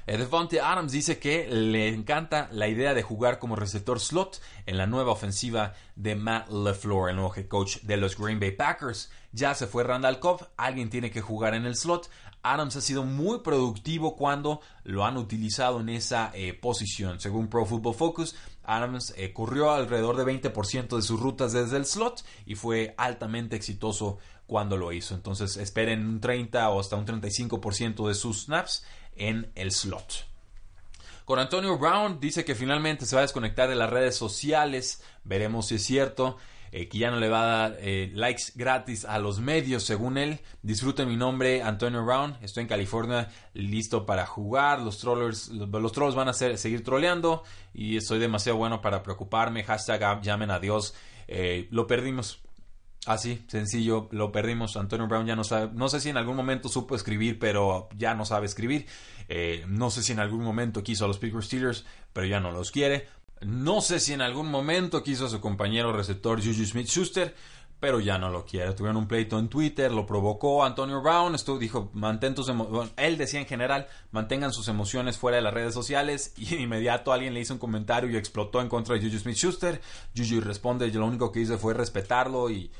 Eh, 0.08 0.16
Devontae 0.18 0.60
Adams 0.60 0.92
dice 0.92 1.18
que 1.18 1.48
le 1.48 1.88
encanta 1.88 2.48
la 2.52 2.68
idea 2.68 2.94
de 2.94 3.02
jugar 3.02 3.40
como 3.40 3.56
receptor 3.56 3.98
slot 3.98 4.40
en 4.64 4.78
la 4.78 4.86
nueva 4.86 5.10
ofensiva 5.10 5.74
de 5.96 6.14
Matt 6.14 6.48
LeFleur, 6.48 7.10
el 7.10 7.16
nuevo 7.16 7.34
head 7.34 7.48
coach 7.48 7.78
de 7.82 7.96
los 7.96 8.16
Green 8.16 8.38
Bay 8.38 8.52
Packers. 8.52 9.10
Ya 9.36 9.54
se 9.54 9.66
fue 9.66 9.84
Randall 9.84 10.18
Cobb, 10.18 10.48
alguien 10.56 10.88
tiene 10.88 11.10
que 11.10 11.20
jugar 11.20 11.54
en 11.54 11.66
el 11.66 11.76
slot. 11.76 12.08
Adams 12.42 12.74
ha 12.76 12.80
sido 12.80 13.04
muy 13.04 13.40
productivo 13.40 14.16
cuando 14.16 14.62
lo 14.82 15.04
han 15.04 15.18
utilizado 15.18 15.80
en 15.80 15.90
esa 15.90 16.30
eh, 16.32 16.54
posición. 16.54 17.20
Según 17.20 17.48
Pro 17.48 17.66
Football 17.66 17.94
Focus, 17.94 18.34
Adams 18.64 19.12
eh, 19.18 19.34
corrió 19.34 19.72
alrededor 19.72 20.16
de 20.16 20.24
20% 20.24 20.96
de 20.96 21.02
sus 21.02 21.20
rutas 21.20 21.52
desde 21.52 21.76
el 21.76 21.84
slot 21.84 22.24
y 22.46 22.54
fue 22.54 22.94
altamente 22.96 23.56
exitoso 23.56 24.16
cuando 24.46 24.78
lo 24.78 24.90
hizo. 24.90 25.14
Entonces 25.14 25.58
esperen 25.58 26.06
un 26.06 26.18
30 26.18 26.70
o 26.70 26.80
hasta 26.80 26.96
un 26.96 27.04
35% 27.04 28.08
de 28.08 28.14
sus 28.14 28.44
snaps 28.44 28.86
en 29.16 29.52
el 29.54 29.70
slot. 29.70 30.24
Con 31.26 31.38
Antonio 31.38 31.76
Brown 31.76 32.20
dice 32.20 32.46
que 32.46 32.54
finalmente 32.54 33.04
se 33.04 33.16
va 33.16 33.20
a 33.20 33.26
desconectar 33.26 33.68
de 33.68 33.76
las 33.76 33.90
redes 33.90 34.16
sociales. 34.16 35.02
Veremos 35.24 35.66
si 35.66 35.74
es 35.74 35.84
cierto. 35.84 36.38
Eh, 36.78 36.88
que 36.88 36.98
ya 36.98 37.10
no 37.10 37.18
le 37.18 37.30
va 37.30 37.40
a 37.42 37.46
dar 37.46 37.78
eh, 37.80 38.10
likes 38.12 38.52
gratis 38.54 39.06
a 39.06 39.18
los 39.18 39.40
medios, 39.40 39.82
según 39.82 40.18
él. 40.18 40.40
Disfruten 40.60 41.08
mi 41.08 41.16
nombre, 41.16 41.62
Antonio 41.62 42.04
Brown. 42.04 42.36
Estoy 42.42 42.64
en 42.64 42.68
California, 42.68 43.30
listo 43.54 44.04
para 44.04 44.26
jugar. 44.26 44.80
Los 44.80 44.98
trollers, 44.98 45.48
los, 45.48 45.92
trolls 45.92 46.14
van 46.14 46.28
a 46.28 46.34
seguir 46.34 46.84
troleando 46.84 47.44
y 47.72 47.96
estoy 47.96 48.18
demasiado 48.18 48.58
bueno 48.58 48.82
para 48.82 49.02
preocuparme. 49.02 49.64
Hashtag 49.64 50.20
llamen 50.20 50.50
a 50.50 50.58
Dios. 50.58 50.94
Eh, 51.28 51.66
lo 51.70 51.86
perdimos. 51.86 52.42
Así, 53.06 53.42
sencillo, 53.48 54.08
lo 54.10 54.30
perdimos. 54.30 54.76
Antonio 54.76 55.06
Brown 55.06 55.24
ya 55.24 55.34
no 55.34 55.44
sabe, 55.44 55.70
no 55.72 55.88
sé 55.88 56.00
si 56.00 56.10
en 56.10 56.18
algún 56.18 56.36
momento 56.36 56.68
supo 56.68 56.94
escribir, 56.94 57.38
pero 57.38 57.88
ya 57.96 58.12
no 58.12 58.26
sabe 58.26 58.44
escribir. 58.44 58.84
No 59.66 59.88
sé 59.88 60.02
si 60.02 60.12
en 60.12 60.18
algún 60.18 60.42
momento 60.44 60.82
quiso 60.82 61.06
a 61.06 61.08
los 61.08 61.18
Pittsburgh 61.18 61.42
Steelers, 61.42 61.86
pero 62.12 62.26
ya 62.26 62.38
no 62.38 62.50
los 62.50 62.70
quiere. 62.70 63.08
No 63.42 63.80
sé 63.82 64.00
si 64.00 64.12
en 64.12 64.22
algún 64.22 64.50
momento 64.50 65.02
quiso 65.02 65.26
a 65.26 65.28
su 65.28 65.40
compañero 65.40 65.92
receptor 65.92 66.38
Juju 66.42 66.64
Smith 66.64 66.88
Schuster, 66.88 67.34
pero 67.78 68.00
ya 68.00 68.18
no 68.18 68.30
lo 68.30 68.46
quiere. 68.46 68.72
Tuvieron 68.72 68.96
un 68.96 69.06
pleito 69.06 69.38
en 69.38 69.48
Twitter, 69.48 69.92
lo 69.92 70.06
provocó 70.06 70.64
Antonio 70.64 71.02
Brown, 71.02 71.34
esto 71.34 71.58
dijo, 71.58 71.90
mantén 71.92 72.34
tus 72.34 72.48
emociones, 72.48 72.92
él 72.96 73.18
decía 73.18 73.40
en 73.40 73.46
general, 73.46 73.86
mantengan 74.10 74.52
sus 74.52 74.68
emociones 74.68 75.18
fuera 75.18 75.36
de 75.36 75.42
las 75.42 75.52
redes 75.52 75.74
sociales 75.74 76.32
y 76.38 76.46
de 76.46 76.62
inmediato 76.62 77.12
alguien 77.12 77.34
le 77.34 77.40
hizo 77.40 77.52
un 77.52 77.58
comentario 77.58 78.08
y 78.10 78.16
explotó 78.16 78.62
en 78.62 78.68
contra 78.68 78.94
de 78.94 79.02
Juju 79.02 79.18
Smith-Schuster. 79.18 79.80
Juju 80.16 80.40
responde, 80.40 80.90
yo 80.90 81.00
lo 81.00 81.06
único 81.06 81.30
que 81.30 81.40
hice 81.40 81.58
fue 81.58 81.74
respetarlo 81.74 82.48
y, 82.50 82.70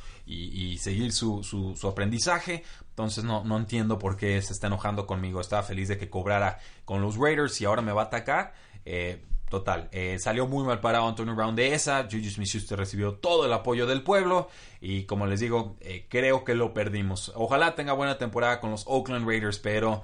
seguir 0.78 1.12
su, 1.12 1.78
aprendizaje. 1.86 2.64
Entonces 2.88 3.24
no, 3.24 3.44
no 3.44 3.58
entiendo 3.58 3.98
por 3.98 4.16
qué 4.16 4.40
se 4.40 4.54
está 4.54 4.68
enojando 4.68 5.06
conmigo. 5.06 5.40
Estaba 5.40 5.62
feliz 5.62 5.88
de 5.88 5.98
que 5.98 6.08
cobrara 6.08 6.58
con 6.86 7.02
los 7.02 7.16
Raiders 7.16 7.60
y 7.60 7.66
ahora 7.66 7.82
me 7.82 7.92
va 7.92 8.02
a 8.02 8.04
atacar. 8.06 8.54
Eh, 8.86 9.22
total, 9.48 9.88
eh, 9.92 10.18
salió 10.18 10.46
muy 10.46 10.64
mal 10.64 10.80
parado 10.80 11.08
Antonio 11.08 11.34
Brown 11.34 11.54
de 11.54 11.74
esa. 11.74 12.04
Juju 12.10 12.30
Smith-Schuster 12.30 12.78
recibió 12.78 13.14
todo 13.14 13.46
el 13.46 13.52
apoyo 13.52 13.86
del 13.86 14.02
pueblo. 14.02 14.48
Y 14.80 15.04
como 15.04 15.26
les 15.26 15.40
digo, 15.40 15.76
eh, 15.80 16.06
creo 16.08 16.44
que 16.44 16.54
lo 16.54 16.74
perdimos. 16.74 17.32
Ojalá 17.34 17.74
tenga 17.74 17.92
buena 17.92 18.18
temporada 18.18 18.60
con 18.60 18.70
los 18.70 18.84
Oakland 18.86 19.26
Raiders, 19.26 19.58
pero 19.58 20.02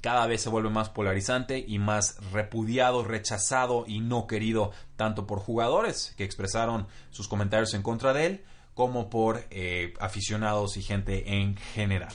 cada 0.00 0.26
vez 0.26 0.42
se 0.42 0.48
vuelve 0.48 0.68
más 0.68 0.88
polarizante 0.88 1.64
y 1.64 1.78
más 1.78 2.18
repudiado, 2.32 3.04
rechazado 3.04 3.84
y 3.86 4.00
no 4.00 4.26
querido 4.26 4.72
tanto 4.96 5.28
por 5.28 5.38
jugadores 5.38 6.12
que 6.16 6.24
expresaron 6.24 6.88
sus 7.10 7.28
comentarios 7.28 7.72
en 7.74 7.82
contra 7.82 8.12
de 8.12 8.26
él 8.26 8.44
como 8.74 9.08
por 9.08 9.44
eh, 9.50 9.94
aficionados 10.00 10.76
y 10.76 10.82
gente 10.82 11.36
en 11.38 11.56
general. 11.56 12.12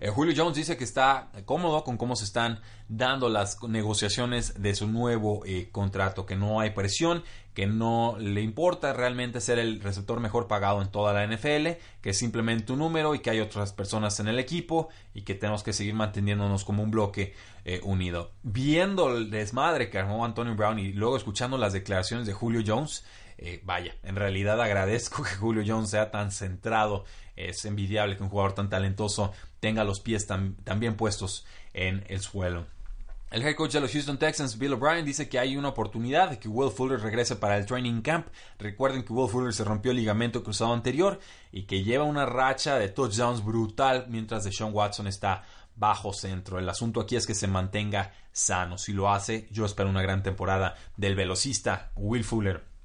Eh, 0.00 0.10
Julio 0.10 0.34
Jones 0.36 0.56
dice 0.56 0.76
que 0.76 0.84
está 0.84 1.30
cómodo 1.44 1.84
con 1.84 1.96
cómo 1.96 2.16
se 2.16 2.24
están 2.24 2.60
dando 2.88 3.28
las 3.28 3.62
negociaciones 3.62 4.60
de 4.60 4.74
su 4.74 4.86
nuevo 4.86 5.42
eh, 5.46 5.68
contrato, 5.72 6.26
que 6.26 6.36
no 6.36 6.60
hay 6.60 6.70
presión, 6.70 7.24
que 7.54 7.66
no 7.66 8.16
le 8.18 8.42
importa 8.42 8.92
realmente 8.92 9.40
ser 9.40 9.58
el 9.58 9.80
receptor 9.80 10.20
mejor 10.20 10.46
pagado 10.46 10.82
en 10.82 10.88
toda 10.88 11.12
la 11.12 11.26
NFL, 11.26 11.78
que 12.02 12.10
es 12.10 12.18
simplemente 12.18 12.72
un 12.72 12.80
número 12.80 13.14
y 13.14 13.20
que 13.20 13.30
hay 13.30 13.40
otras 13.40 13.72
personas 13.72 14.20
en 14.20 14.28
el 14.28 14.38
equipo 14.38 14.88
y 15.14 15.22
que 15.22 15.34
tenemos 15.34 15.62
que 15.62 15.72
seguir 15.72 15.94
manteniéndonos 15.94 16.64
como 16.64 16.82
un 16.82 16.90
bloque 16.90 17.34
unido. 17.82 18.30
Viendo 18.44 19.16
el 19.16 19.28
desmadre 19.28 19.90
que 19.90 19.98
armó 19.98 20.24
Antonio 20.24 20.54
Brown 20.54 20.78
y 20.78 20.92
luego 20.92 21.16
escuchando 21.16 21.58
las 21.58 21.72
declaraciones 21.72 22.24
de 22.24 22.32
Julio 22.32 22.62
Jones, 22.64 23.04
eh, 23.38 23.60
vaya, 23.64 23.94
en 24.02 24.16
realidad 24.16 24.60
agradezco 24.60 25.22
que 25.22 25.36
Julio 25.36 25.62
Jones 25.66 25.90
sea 25.90 26.10
tan 26.10 26.32
centrado. 26.32 27.04
Es 27.36 27.64
envidiable 27.64 28.16
que 28.16 28.22
un 28.22 28.30
jugador 28.30 28.54
tan 28.54 28.70
talentoso 28.70 29.32
tenga 29.60 29.84
los 29.84 30.00
pies 30.00 30.26
tan, 30.26 30.56
bien 30.78 30.96
puestos 30.96 31.46
en 31.74 32.04
el 32.08 32.20
suelo. 32.20 32.66
El 33.30 33.42
head 33.42 33.56
coach 33.56 33.72
de 33.72 33.80
los 33.80 33.92
Houston 33.92 34.18
Texans, 34.18 34.56
Bill 34.56 34.74
O'Brien, 34.74 35.04
dice 35.04 35.28
que 35.28 35.38
hay 35.38 35.56
una 35.56 35.68
oportunidad 35.68 36.30
de 36.30 36.38
que 36.38 36.48
Will 36.48 36.70
Fuller 36.70 37.00
regrese 37.00 37.36
para 37.36 37.58
el 37.58 37.66
training 37.66 38.00
camp. 38.00 38.28
Recuerden 38.58 39.02
que 39.02 39.12
Will 39.12 39.28
Fuller 39.28 39.52
se 39.52 39.64
rompió 39.64 39.90
el 39.90 39.96
ligamento 39.96 40.44
cruzado 40.44 40.72
anterior 40.72 41.18
y 41.50 41.64
que 41.64 41.82
lleva 41.82 42.04
una 42.04 42.24
racha 42.24 42.78
de 42.78 42.88
touchdowns 42.88 43.44
brutal 43.44 44.06
mientras 44.08 44.44
Deshaun 44.44 44.72
Watson 44.72 45.08
está 45.08 45.44
bajo 45.74 46.12
centro. 46.12 46.58
El 46.58 46.68
asunto 46.68 47.00
aquí 47.00 47.16
es 47.16 47.26
que 47.26 47.34
se 47.34 47.48
mantenga 47.48 48.12
sano. 48.32 48.78
Si 48.78 48.92
lo 48.92 49.10
hace, 49.10 49.48
yo 49.50 49.66
espero 49.66 49.90
una 49.90 50.02
gran 50.02 50.22
temporada 50.22 50.76
del 50.96 51.16
velocista 51.16 51.90
Will 51.96 52.24
Fuller. 52.24 52.75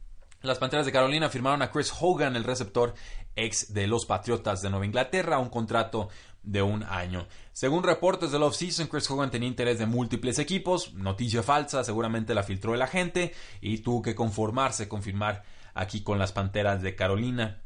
Las 0.44 0.58
Panteras 0.58 0.88
de 0.88 0.92
Carolina 0.92 1.30
firmaron 1.30 1.62
a 1.62 1.70
Chris 1.70 1.94
Hogan, 2.00 2.36
el 2.36 2.44
receptor 2.44 2.96
ex 3.36 3.76
de 3.76 3.86
los 3.86 4.08
Patriotas 4.08 4.64
de 4.64 4.72
Nueva 4.72 4.88
Inglaterra, 4.88 5.38
un 5.38 5.50
contrato 5.50 6.10
de 6.42 6.64
un 6.64 6.82
año. 6.82 7.28
Según 7.54 7.84
reportes 7.84 8.32
del 8.32 8.42
off-season, 8.42 8.88
Chris 8.88 9.08
Hogan 9.12 9.30
tenía 9.30 9.48
interés 9.48 9.78
de 9.78 9.86
múltiples 9.86 10.40
equipos, 10.40 10.96
noticia 10.96 11.44
falsa, 11.44 11.84
seguramente 11.84 12.34
la 12.34 12.42
filtró 12.42 12.74
el 12.74 12.82
agente 12.82 13.36
y 13.62 13.78
tuvo 13.80 14.02
que 14.02 14.16
conformarse, 14.16 14.90
confirmar 14.90 15.44
aquí 15.76 16.02
con 16.02 16.18
las 16.18 16.32
Panteras 16.32 16.82
de 16.82 16.96
Carolina. 16.96 17.62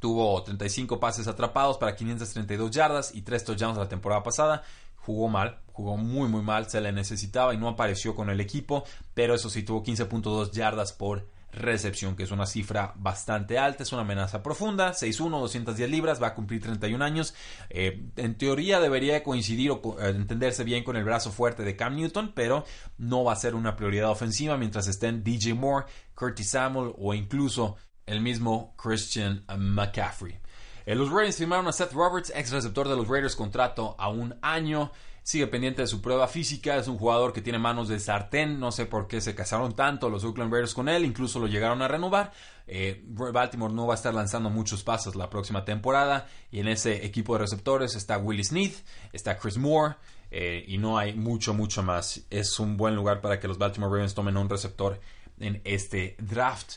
Tuvo 0.00 0.42
35 0.42 0.98
pases 0.98 1.28
atrapados 1.28 1.76
para 1.76 1.96
532 1.96 2.70
yardas 2.70 3.14
y 3.14 3.22
3 3.22 3.44
touchdowns 3.44 3.76
la 3.76 3.88
temporada 3.88 4.22
pasada. 4.22 4.62
Jugó 4.96 5.28
mal, 5.28 5.60
jugó 5.72 5.98
muy 5.98 6.30
muy 6.30 6.40
mal, 6.40 6.70
se 6.70 6.80
le 6.80 6.92
necesitaba 6.92 7.52
y 7.52 7.58
no 7.58 7.68
apareció 7.68 8.14
con 8.14 8.30
el 8.30 8.40
equipo, 8.40 8.84
pero 9.12 9.34
eso 9.34 9.50
sí 9.50 9.62
tuvo 9.62 9.82
15.2 9.84 10.52
yardas 10.52 10.94
por 10.94 11.35
recepción, 11.52 12.16
que 12.16 12.24
es 12.24 12.30
una 12.30 12.46
cifra 12.46 12.92
bastante 12.96 13.58
alta, 13.58 13.82
es 13.82 13.92
una 13.92 14.02
amenaza 14.02 14.42
profunda, 14.42 14.92
6'1, 14.92 15.40
210 15.40 15.90
libras, 15.90 16.22
va 16.22 16.28
a 16.28 16.34
cumplir 16.34 16.62
31 16.62 17.04
años. 17.04 17.34
Eh, 17.70 18.08
en 18.16 18.36
teoría 18.36 18.80
debería 18.80 19.22
coincidir 19.22 19.70
o 19.70 19.96
eh, 20.00 20.10
entenderse 20.10 20.64
bien 20.64 20.84
con 20.84 20.96
el 20.96 21.04
brazo 21.04 21.32
fuerte 21.32 21.62
de 21.62 21.76
Cam 21.76 21.96
Newton, 21.96 22.32
pero 22.34 22.64
no 22.98 23.24
va 23.24 23.32
a 23.32 23.36
ser 23.36 23.54
una 23.54 23.76
prioridad 23.76 24.10
ofensiva 24.10 24.56
mientras 24.56 24.86
estén 24.86 25.24
DJ 25.24 25.54
Moore, 25.54 25.86
Curtis 26.14 26.50
Samuel 26.50 26.92
o 26.98 27.14
incluso 27.14 27.76
el 28.04 28.20
mismo 28.20 28.74
Christian 28.76 29.44
McCaffrey. 29.58 30.38
Eh, 30.86 30.94
los 30.94 31.10
Raiders 31.10 31.36
firmaron 31.36 31.66
a 31.66 31.72
Seth 31.72 31.92
Roberts, 31.92 32.32
ex 32.34 32.52
receptor 32.52 32.88
de 32.88 32.96
los 32.96 33.08
Raiders, 33.08 33.34
contrato 33.34 33.96
a 33.98 34.08
un 34.08 34.38
año 34.40 34.92
sigue 35.26 35.48
pendiente 35.48 35.82
de 35.82 35.88
su 35.88 36.00
prueba 36.00 36.28
física, 36.28 36.76
es 36.76 36.86
un 36.86 36.98
jugador 36.98 37.32
que 37.32 37.42
tiene 37.42 37.58
manos 37.58 37.88
de 37.88 37.98
sartén, 37.98 38.60
no 38.60 38.70
sé 38.70 38.86
por 38.86 39.08
qué 39.08 39.20
se 39.20 39.34
casaron 39.34 39.74
tanto 39.74 40.08
los 40.08 40.22
Oakland 40.22 40.52
Raiders 40.52 40.72
con 40.72 40.88
él, 40.88 41.04
incluso 41.04 41.40
lo 41.40 41.48
llegaron 41.48 41.82
a 41.82 41.88
renovar. 41.88 42.30
Eh, 42.68 43.02
Baltimore 43.04 43.74
no 43.74 43.88
va 43.88 43.94
a 43.94 43.96
estar 43.96 44.14
lanzando 44.14 44.50
muchos 44.50 44.84
pasos 44.84 45.16
la 45.16 45.28
próxima 45.28 45.64
temporada 45.64 46.28
y 46.52 46.60
en 46.60 46.68
ese 46.68 47.04
equipo 47.04 47.32
de 47.32 47.40
receptores 47.40 47.96
está 47.96 48.18
Willie 48.18 48.44
Smith, 48.44 48.76
está 49.12 49.36
Chris 49.36 49.58
Moore 49.58 49.96
eh, 50.30 50.64
y 50.68 50.78
no 50.78 50.96
hay 50.96 51.14
mucho, 51.14 51.54
mucho 51.54 51.82
más. 51.82 52.24
Es 52.30 52.60
un 52.60 52.76
buen 52.76 52.94
lugar 52.94 53.20
para 53.20 53.40
que 53.40 53.48
los 53.48 53.58
Baltimore 53.58 53.92
Ravens 53.92 54.14
tomen 54.14 54.36
un 54.36 54.48
receptor 54.48 55.00
en 55.40 55.60
este 55.64 56.14
draft. 56.20 56.74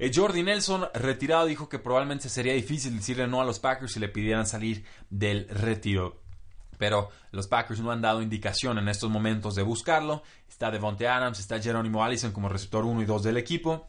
Eh, 0.00 0.10
Jordi 0.12 0.42
Nelson, 0.42 0.88
retirado, 0.92 1.46
dijo 1.46 1.68
que 1.68 1.78
probablemente 1.78 2.28
sería 2.28 2.54
difícil 2.54 2.96
decirle 2.96 3.28
no 3.28 3.40
a 3.40 3.44
los 3.44 3.60
Packers 3.60 3.92
si 3.92 4.00
le 4.00 4.08
pidieran 4.08 4.48
salir 4.48 4.84
del 5.08 5.46
retiro 5.48 6.21
pero 6.78 7.10
los 7.30 7.46
Packers 7.46 7.80
no 7.80 7.90
han 7.90 8.00
dado 8.00 8.22
indicación 8.22 8.78
en 8.78 8.88
estos 8.88 9.10
momentos 9.10 9.54
de 9.54 9.62
buscarlo. 9.62 10.22
Está 10.48 10.70
Devonte 10.70 11.08
Adams, 11.08 11.38
está 11.38 11.60
Jerónimo 11.60 12.04
Allison 12.04 12.32
como 12.32 12.48
receptor 12.48 12.84
1 12.84 13.02
y 13.02 13.04
2 13.04 13.22
del 13.22 13.36
equipo. 13.36 13.86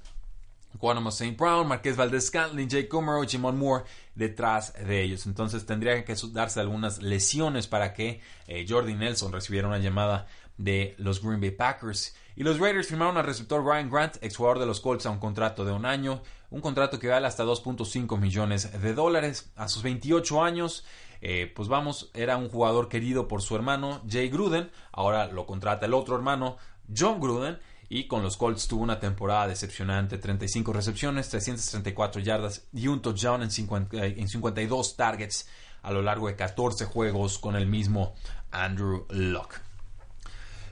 Guanamo 0.80 1.10
St. 1.10 1.36
Brown, 1.38 1.67
Marqués 1.67 1.96
Valdez 1.96 2.28
Scantling, 2.28 2.67
Jake 2.67 2.88
Comer, 2.88 3.28
Jimon 3.28 3.58
Moore 3.58 3.86
detrás 4.15 4.74
de 4.74 5.04
ellos. 5.04 5.26
Entonces 5.26 5.65
tendría 5.65 6.04
que 6.04 6.15
darse 6.32 6.60
algunas 6.60 7.02
lesiones 7.02 7.67
para 7.67 7.93
que 7.93 8.22
eh, 8.48 8.65
Jordi 8.67 8.96
Nelson 8.96 9.32
recibiera 9.32 9.67
una 9.67 9.78
llamada 9.78 10.28
de 10.58 10.96
los 10.98 11.22
Green 11.22 11.41
Bay 11.41 11.52
Packers. 11.52 12.15
Y 12.36 12.43
los 12.43 12.60
Raiders 12.60 12.88
firmaron 12.88 13.17
al 13.17 13.26
receptor 13.26 13.63
Ryan 13.63 13.89
Grant, 13.89 14.15
exjugador 14.22 14.60
de 14.60 14.65
los 14.65 14.82
Colts, 14.82 15.06
a 15.06 15.12
un 15.12 15.19
contrato 15.19 15.65
de 15.65 15.72
un 15.72 15.86
año. 15.86 16.22
Un 16.50 16.62
contrato 16.62 17.00
que 17.00 17.08
vale 17.08 17.28
hasta 17.28 17.43
2.5 17.43 18.19
millones 18.19 18.82
de 18.82 18.93
dólares. 18.93 19.52
A 19.56 19.67
sus 19.67 19.84
28 19.84 20.43
años, 20.43 20.86
eh, 21.26 21.50
pues 21.56 21.70
vamos, 21.70 22.12
era 22.14 22.36
un 22.36 22.50
jugador 22.50 22.90
querido 22.90 23.30
por 23.30 23.42
su 23.42 23.56
hermano 23.56 24.02
Jay 24.10 24.28
Gruden, 24.28 24.70
ahora 24.92 25.28
lo 25.28 25.46
contrata 25.46 25.86
el 25.86 25.94
otro 25.94 26.18
hermano 26.18 26.58
John 26.96 27.22
Gruden. 27.22 27.60
Y 27.88 28.08
con 28.08 28.24
los 28.24 28.38
Colts 28.38 28.68
tuvo 28.68 28.82
una 28.84 29.00
temporada 29.00 29.48
decepcionante, 29.48 30.18
35 30.18 30.74
recepciones, 30.74 31.30
334 31.30 32.22
yardas 32.22 32.68
y 32.74 32.88
un 32.88 33.02
touchdown 33.02 33.44
en, 33.44 33.52
52 33.52 34.96
targets 34.98 35.48
a 35.82 35.92
lo 35.92 36.02
largo 36.02 36.28
de 36.28 36.36
14 36.36 36.86
juegos 36.86 37.38
con 37.38 37.56
el 37.56 37.68
mismo 37.68 38.16
Andrew 38.52 39.06
Luck. 39.10 39.60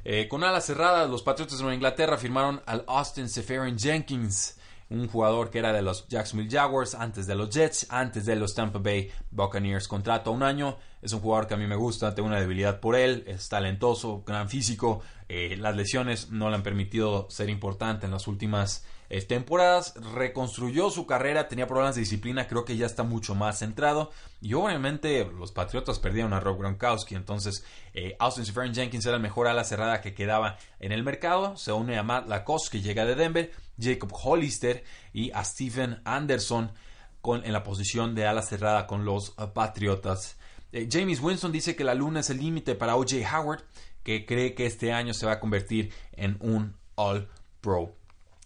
Eh, 0.04 0.28
con 0.28 0.44
alas 0.44 0.66
cerradas, 0.66 1.10
los 1.10 1.22
Patriotas 1.22 1.60
de 1.60 1.64
Nueva 1.64 1.76
Inglaterra 1.76 2.18
firmaron 2.18 2.62
al 2.66 2.84
Austin 2.88 3.30
Seferian 3.30 3.78
Jenkins 3.78 4.58
un 4.92 5.08
jugador 5.08 5.50
que 5.50 5.60
era 5.60 5.74
de 5.74 5.82
los 5.82 6.08
Jacksonville 6.08 6.52
Jaguars, 6.52 6.96
antes 6.96 7.26
de 7.26 7.36
los 7.36 7.50
Jets, 7.50 7.88
antes 7.90 8.26
de 8.26 8.36
los 8.36 8.54
Tampa 8.54 8.80
Bay 8.80 9.10
Buccaneers. 9.32 9.88
Contrato 9.88 10.30
a 10.30 10.34
un 10.34 10.44
año, 10.44 10.78
es 11.02 11.14
un 11.14 11.20
jugador 11.20 11.48
que 11.48 11.56
a 11.56 11.58
mí 11.58 11.66
me 11.68 11.76
gusta, 11.76 12.14
tengo 12.14 12.28
una 12.28 12.40
debilidad 12.40 12.80
por 12.80 12.96
él, 12.96 13.24
es 13.28 13.50
talentoso, 13.50 14.24
gran 14.26 14.50
físico. 14.50 15.02
Eh, 15.28 15.56
las 15.58 15.76
lesiones 15.76 16.30
no 16.30 16.50
le 16.50 16.58
han 16.58 16.64
permitido 16.64 17.28
ser 17.30 17.50
importante 17.50 18.06
en 18.06 18.12
las 18.12 18.28
últimas 18.28 18.86
eh, 19.10 19.22
temporadas. 19.22 19.96
Reconstruyó 20.14 20.90
su 20.90 21.08
carrera, 21.08 21.48
tenía 21.48 21.68
problemas 21.68 21.96
de 21.96 22.02
disciplina, 22.02 22.48
creo 22.48 22.66
que 22.66 22.78
ya 22.78 22.86
está 22.86 23.04
mucho 23.04 23.34
más 23.34 23.60
centrado. 23.60 24.12
Y 24.42 24.54
obviamente 24.54 25.26
los 25.26 25.52
Patriotas 25.52 26.00
perdieron 26.00 26.34
a 26.34 26.40
Rob 26.40 26.60
Gronkowski, 26.60 27.16
entonces 27.16 27.66
eh, 27.94 28.16
Austin 28.20 28.46
Seferian 28.46 28.76
Jenkins 28.76 29.06
era 29.06 29.16
el 29.16 29.22
mejor 29.22 29.48
ala 29.48 29.64
cerrada 29.64 30.02
que 30.02 30.14
quedaba 30.14 30.58
en 30.80 30.92
el 30.92 31.04
mercado. 31.04 31.58
Se 31.58 31.72
une 31.72 31.98
a 31.98 32.04
Matt 32.04 32.28
Lacoste 32.28 32.78
que 32.78 32.82
llega 32.84 33.06
de 33.06 33.16
Denver 33.16 33.52
Jacob 33.80 34.12
Hollister 34.14 34.84
y 35.14 35.32
a 35.32 35.44
Stephen 35.44 36.02
Anderson 36.06 36.74
con, 37.22 37.44
en 37.46 37.54
la 37.54 37.64
posición 37.64 38.14
de 38.14 38.28
ala 38.28 38.44
cerrada 38.44 38.86
con 38.86 39.06
los 39.06 39.32
Patriotas. 39.54 40.38
Eh, 40.72 40.88
James 40.92 41.20
Winston 41.22 41.52
dice 41.52 41.76
que 41.76 41.84
la 41.84 41.96
luna 41.96 42.22
es 42.22 42.30
el 42.30 42.38
límite 42.38 42.76
para 42.76 42.96
OJ 42.96 43.24
Howard, 43.34 43.64
que 44.04 44.26
cree 44.26 44.54
que 44.54 44.66
este 44.66 44.94
año 44.94 45.14
se 45.14 45.26
va 45.26 45.34
a 45.34 45.40
convertir 45.40 45.92
en 46.14 46.38
un 46.40 46.76
All 46.96 47.28
Pro. 47.62 47.96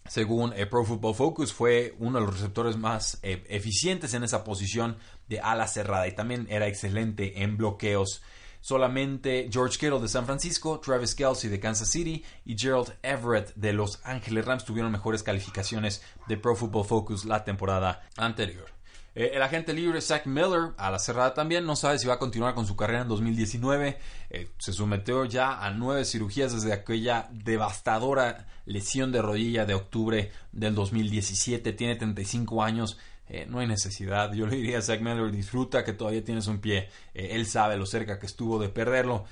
Según 0.08 0.52
eh, 0.52 0.66
Pro 0.66 0.84
Football 0.84 1.14
Focus, 1.14 1.52
fue 1.52 1.94
uno 1.98 2.20
de 2.20 2.26
los 2.26 2.34
receptores 2.34 2.76
más 2.76 3.18
eh, 3.22 3.44
eficientes 3.48 4.14
en 4.14 4.22
esa 4.22 4.44
posición 4.44 4.96
de 5.28 5.40
ala 5.40 5.66
cerrada 5.66 6.06
y 6.06 6.14
también 6.14 6.46
era 6.48 6.68
excelente 6.68 7.42
en 7.42 7.56
bloqueos 7.56 8.22
Solamente 8.66 9.48
George 9.48 9.78
Kittle 9.78 10.00
de 10.00 10.08
San 10.08 10.26
Francisco, 10.26 10.80
Travis 10.80 11.14
Kelsey 11.14 11.48
de 11.48 11.60
Kansas 11.60 11.88
City 11.88 12.24
y 12.44 12.58
Gerald 12.58 12.96
Everett 13.00 13.54
de 13.54 13.72
Los 13.72 14.00
Ángeles 14.04 14.44
Rams 14.44 14.64
tuvieron 14.64 14.90
mejores 14.90 15.22
calificaciones 15.22 16.02
de 16.26 16.36
Pro 16.36 16.56
Football 16.56 16.84
Focus 16.84 17.24
la 17.24 17.44
temporada 17.44 18.02
anterior. 18.16 18.75
Eh, 19.18 19.30
el 19.32 19.42
agente 19.42 19.72
libre 19.72 20.02
Zach 20.02 20.26
Miller, 20.26 20.74
a 20.76 20.90
la 20.90 20.98
cerrada 20.98 21.32
también, 21.32 21.64
no 21.64 21.74
sabe 21.74 21.98
si 21.98 22.06
va 22.06 22.14
a 22.14 22.18
continuar 22.18 22.54
con 22.54 22.66
su 22.66 22.76
carrera 22.76 23.00
en 23.00 23.08
2019. 23.08 23.96
Eh, 24.28 24.50
se 24.58 24.74
sometió 24.74 25.24
ya 25.24 25.64
a 25.64 25.70
nueve 25.70 26.04
cirugías 26.04 26.52
desde 26.52 26.74
aquella 26.74 27.26
devastadora 27.32 28.46
lesión 28.66 29.12
de 29.12 29.22
rodilla 29.22 29.64
de 29.64 29.72
octubre 29.72 30.30
del 30.52 30.74
2017. 30.74 31.72
Tiene 31.72 31.96
35 31.96 32.62
años. 32.62 32.98
Eh, 33.30 33.46
no 33.48 33.60
hay 33.60 33.66
necesidad. 33.66 34.34
Yo 34.34 34.46
le 34.46 34.56
diría 34.56 34.78
a 34.78 34.82
Zach 34.82 35.00
Miller, 35.00 35.32
disfruta 35.32 35.82
que 35.82 35.94
todavía 35.94 36.22
tienes 36.22 36.46
un 36.46 36.58
pie. 36.58 36.90
él 37.14 37.46
sabe 37.46 37.78
lo 37.78 37.86
cerca 37.86 38.18
que 38.18 38.26
estuvo 38.26 38.58
de 38.58 38.68
perderlo. 38.68 39.24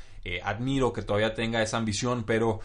admiro 0.42 0.94
que 0.94 1.02
todavía 1.02 1.34
tenga 1.34 1.62
esa 1.62 1.76
ambición, 1.76 2.24
pero 2.24 2.60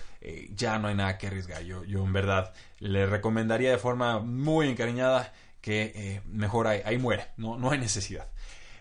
ya 0.56 0.80
no 0.80 0.88
hay 0.88 0.96
nada 0.96 1.18
que 1.18 1.28
arriesgar. 1.28 1.64
Yo, 1.64 1.84
yo 1.84 2.06
en 2.06 2.14
verdad 2.14 2.54
le 2.80 3.06
recomendaría 3.06 3.72
de 3.72 3.78
forma 3.78 4.20
muy 4.20 4.70
encariñada 4.70 5.34
que 5.62 5.92
eh, 5.96 6.22
mejor 6.26 6.68
ahí, 6.68 6.98
muere, 6.98 7.28
no, 7.38 7.58
no 7.58 7.72
hay 7.72 7.80
necesidad. 7.80 8.28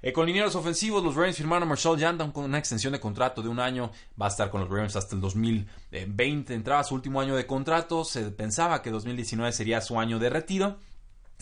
Eh, 0.00 0.12
con 0.12 0.26
linieros 0.26 0.54
ofensivos, 0.54 1.02
los 1.02 1.16
Ravens 1.16 1.36
firmaron 1.36 1.64
a 1.64 1.66
Marshall 1.66 1.98
Yandam 1.98 2.30
con 2.30 2.44
una 2.44 2.58
extensión 2.58 2.92
de 2.92 3.00
contrato 3.00 3.42
de 3.42 3.48
un 3.48 3.58
año. 3.58 3.90
Va 4.20 4.26
a 4.26 4.28
estar 4.28 4.50
con 4.50 4.60
los 4.60 4.70
Ravens 4.70 4.94
hasta 4.96 5.14
el 5.14 5.20
2020. 5.20 6.54
Entraba 6.54 6.84
su 6.84 6.94
último 6.94 7.20
año 7.20 7.34
de 7.34 7.46
contrato. 7.46 8.04
Se 8.04 8.30
pensaba 8.30 8.80
que 8.80 8.90
2019 8.90 9.52
sería 9.52 9.80
su 9.80 9.98
año 9.98 10.18
de 10.18 10.30
retiro. 10.30 10.78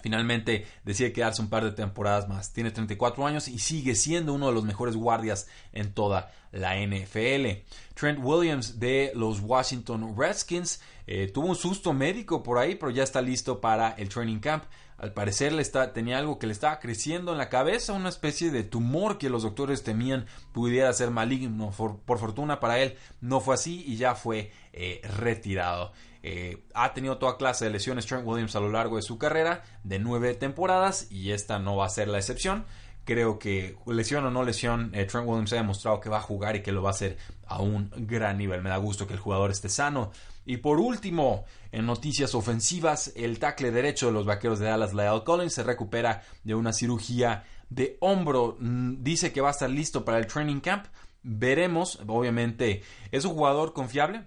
Finalmente 0.02 0.66
decide 0.84 1.12
quedarse 1.12 1.42
un 1.42 1.48
par 1.48 1.64
de 1.64 1.72
temporadas 1.72 2.28
más. 2.28 2.52
Tiene 2.52 2.70
34 2.70 3.26
años 3.26 3.48
y 3.48 3.58
sigue 3.58 3.94
siendo 3.94 4.34
uno 4.34 4.48
de 4.48 4.52
los 4.52 4.64
mejores 4.64 4.94
guardias 4.94 5.48
en 5.72 5.92
toda 5.92 6.30
la 6.52 6.76
NFL. 6.76 7.64
Trent 7.94 8.18
Williams 8.22 8.78
de 8.78 9.12
los 9.14 9.40
Washington 9.40 10.14
Redskins 10.16 10.80
eh, 11.06 11.30
tuvo 11.32 11.46
un 11.46 11.56
susto 11.56 11.92
médico 11.92 12.42
por 12.42 12.58
ahí, 12.58 12.74
pero 12.74 12.90
ya 12.90 13.02
está 13.02 13.22
listo 13.22 13.60
para 13.60 13.90
el 13.90 14.08
training 14.08 14.38
camp. 14.38 14.64
Al 14.98 15.12
parecer 15.12 15.52
le 15.52 15.60
está, 15.60 15.92
tenía 15.92 16.18
algo 16.18 16.38
que 16.38 16.46
le 16.46 16.54
estaba 16.54 16.78
creciendo 16.78 17.32
en 17.32 17.38
la 17.38 17.50
cabeza, 17.50 17.92
una 17.92 18.08
especie 18.08 18.50
de 18.50 18.64
tumor 18.64 19.18
que 19.18 19.28
los 19.28 19.42
doctores 19.42 19.82
temían 19.82 20.26
pudiera 20.52 20.92
ser 20.94 21.10
maligno. 21.10 21.70
Por, 21.70 22.18
fortuna 22.18 22.60
para 22.60 22.78
él 22.80 22.96
no 23.20 23.40
fue 23.40 23.54
así 23.54 23.84
y 23.86 23.96
ya 23.96 24.14
fue 24.14 24.52
eh, 24.72 25.02
retirado. 25.18 25.92
Eh, 26.28 26.64
ha 26.74 26.92
tenido 26.92 27.18
toda 27.18 27.36
clase 27.36 27.66
de 27.66 27.70
lesiones 27.70 28.04
Trent 28.04 28.26
Williams 28.26 28.56
a 28.56 28.60
lo 28.60 28.68
largo 28.68 28.96
de 28.96 29.02
su 29.02 29.16
carrera, 29.16 29.62
de 29.84 30.00
nueve 30.00 30.34
temporadas, 30.34 31.06
y 31.08 31.30
esta 31.30 31.60
no 31.60 31.76
va 31.76 31.86
a 31.86 31.88
ser 31.88 32.08
la 32.08 32.18
excepción. 32.18 32.64
Creo 33.04 33.38
que 33.38 33.76
lesión 33.86 34.26
o 34.26 34.30
no 34.32 34.42
lesión, 34.42 34.90
eh, 34.92 35.04
Trent 35.04 35.28
Williams 35.28 35.52
ha 35.52 35.56
demostrado 35.56 36.00
que 36.00 36.08
va 36.08 36.16
a 36.16 36.22
jugar 36.22 36.56
y 36.56 36.64
que 36.64 36.72
lo 36.72 36.82
va 36.82 36.90
a 36.90 36.94
hacer 36.94 37.16
a 37.46 37.62
un 37.62 37.92
gran 37.94 38.38
nivel. 38.38 38.60
Me 38.60 38.70
da 38.70 38.76
gusto 38.78 39.06
que 39.06 39.12
el 39.12 39.20
jugador 39.20 39.52
esté 39.52 39.68
sano. 39.68 40.10
Y 40.44 40.56
por 40.56 40.80
último, 40.80 41.44
en 41.70 41.86
noticias 41.86 42.34
ofensivas, 42.34 43.12
el 43.14 43.38
tackle 43.38 43.70
derecho 43.70 44.06
de 44.06 44.12
los 44.12 44.26
vaqueros 44.26 44.58
de 44.58 44.66
Dallas, 44.66 44.94
Lyle 44.94 45.22
Collins, 45.24 45.54
se 45.54 45.62
recupera 45.62 46.24
de 46.42 46.56
una 46.56 46.72
cirugía 46.72 47.44
de 47.70 47.98
hombro. 48.00 48.56
Mm, 48.58 49.04
dice 49.04 49.32
que 49.32 49.40
va 49.40 49.50
a 49.50 49.52
estar 49.52 49.70
listo 49.70 50.04
para 50.04 50.18
el 50.18 50.26
training 50.26 50.58
camp. 50.58 50.86
Veremos, 51.22 52.00
obviamente, 52.04 52.82
es 53.12 53.24
un 53.24 53.34
jugador 53.34 53.72
confiable, 53.72 54.24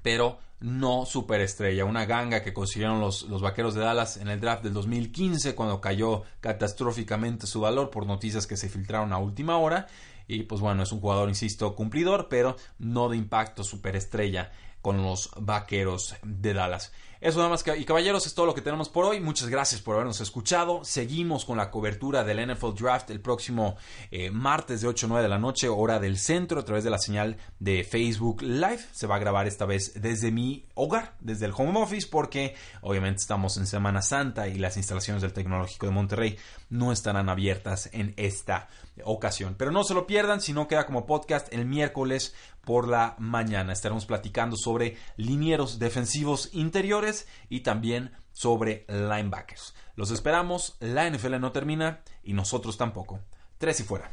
pero 0.00 0.38
no 0.60 1.04
superestrella. 1.06 1.84
Una 1.84 2.06
ganga 2.06 2.42
que 2.42 2.52
consiguieron 2.52 3.00
los, 3.00 3.22
los, 3.24 3.42
vaqueros 3.42 3.74
de 3.74 3.82
Dallas 3.82 4.16
en 4.16 4.28
el 4.28 4.40
draft 4.40 4.62
del 4.62 4.72
2015, 4.72 5.54
cuando 5.54 5.80
cayó 5.80 6.22
catastróficamente 6.40 7.46
su 7.46 7.60
valor 7.60 7.90
por 7.90 8.06
noticias 8.06 8.46
que 8.46 8.56
se 8.56 8.68
filtraron 8.68 9.12
a 9.12 9.18
última 9.18 9.58
hora. 9.58 9.86
Y 10.28 10.44
pues 10.44 10.60
bueno, 10.60 10.82
es 10.82 10.92
un 10.92 11.00
jugador, 11.00 11.28
insisto, 11.28 11.74
cumplidor, 11.74 12.28
pero 12.28 12.56
no 12.78 13.08
de 13.08 13.16
impacto 13.16 13.62
superestrella 13.62 14.50
con 14.82 15.02
los 15.02 15.30
vaqueros 15.36 16.16
de 16.22 16.54
Dallas. 16.54 16.92
Eso 17.20 17.38
nada 17.38 17.50
más 17.50 17.64
y 17.76 17.84
caballeros 17.84 18.26
es 18.26 18.34
todo 18.34 18.46
lo 18.46 18.54
que 18.54 18.60
tenemos 18.60 18.88
por 18.88 19.04
hoy. 19.04 19.20
Muchas 19.20 19.48
gracias 19.48 19.80
por 19.80 19.94
habernos 19.94 20.20
escuchado. 20.20 20.84
Seguimos 20.84 21.44
con 21.44 21.56
la 21.56 21.70
cobertura 21.70 22.24
del 22.24 22.54
NFL 22.54 22.74
Draft 22.78 23.10
el 23.10 23.20
próximo 23.20 23.76
eh, 24.10 24.30
martes 24.30 24.82
de 24.82 24.88
8 24.88 25.06
a 25.06 25.08
9 25.08 25.22
de 25.22 25.28
la 25.28 25.38
noche, 25.38 25.68
hora 25.68 25.98
del 25.98 26.18
centro, 26.18 26.60
a 26.60 26.64
través 26.64 26.84
de 26.84 26.90
la 26.90 26.98
señal 26.98 27.38
de 27.58 27.84
Facebook 27.84 28.42
Live. 28.42 28.80
Se 28.92 29.06
va 29.06 29.16
a 29.16 29.20
grabar 29.20 29.46
esta 29.46 29.64
vez 29.64 30.00
desde 30.00 30.30
mi 30.30 30.66
hogar, 30.74 31.16
desde 31.20 31.46
el 31.46 31.52
home 31.56 31.80
office, 31.80 32.06
porque 32.10 32.54
obviamente 32.82 33.20
estamos 33.22 33.56
en 33.56 33.66
Semana 33.66 34.02
Santa 34.02 34.48
y 34.48 34.58
las 34.58 34.76
instalaciones 34.76 35.22
del 35.22 35.32
Tecnológico 35.32 35.86
de 35.86 35.92
Monterrey 35.92 36.38
no 36.68 36.92
estarán 36.92 37.28
abiertas 37.28 37.88
en 37.92 38.12
esta 38.16 38.68
ocasión. 39.04 39.54
Pero 39.58 39.70
no 39.70 39.84
se 39.84 39.94
lo 39.94 40.06
pierdan, 40.06 40.40
si 40.40 40.52
no 40.52 40.68
queda 40.68 40.86
como 40.86 41.06
podcast 41.06 41.52
el 41.52 41.66
miércoles 41.66 42.34
por 42.62 42.88
la 42.88 43.14
mañana. 43.18 43.72
Estaremos 43.72 44.06
platicando 44.06 44.56
sobre 44.56 44.96
linieros 45.16 45.78
defensivos 45.78 46.50
interiores 46.52 47.26
y 47.48 47.60
también 47.60 48.12
sobre 48.32 48.84
linebackers. 48.88 49.74
Los 49.94 50.10
esperamos, 50.10 50.76
la 50.80 51.08
NFL 51.08 51.40
no 51.40 51.52
termina 51.52 52.02
y 52.22 52.34
nosotros 52.34 52.76
tampoco. 52.76 53.20
Tres 53.58 53.80
y 53.80 53.84
fuera. 53.84 54.12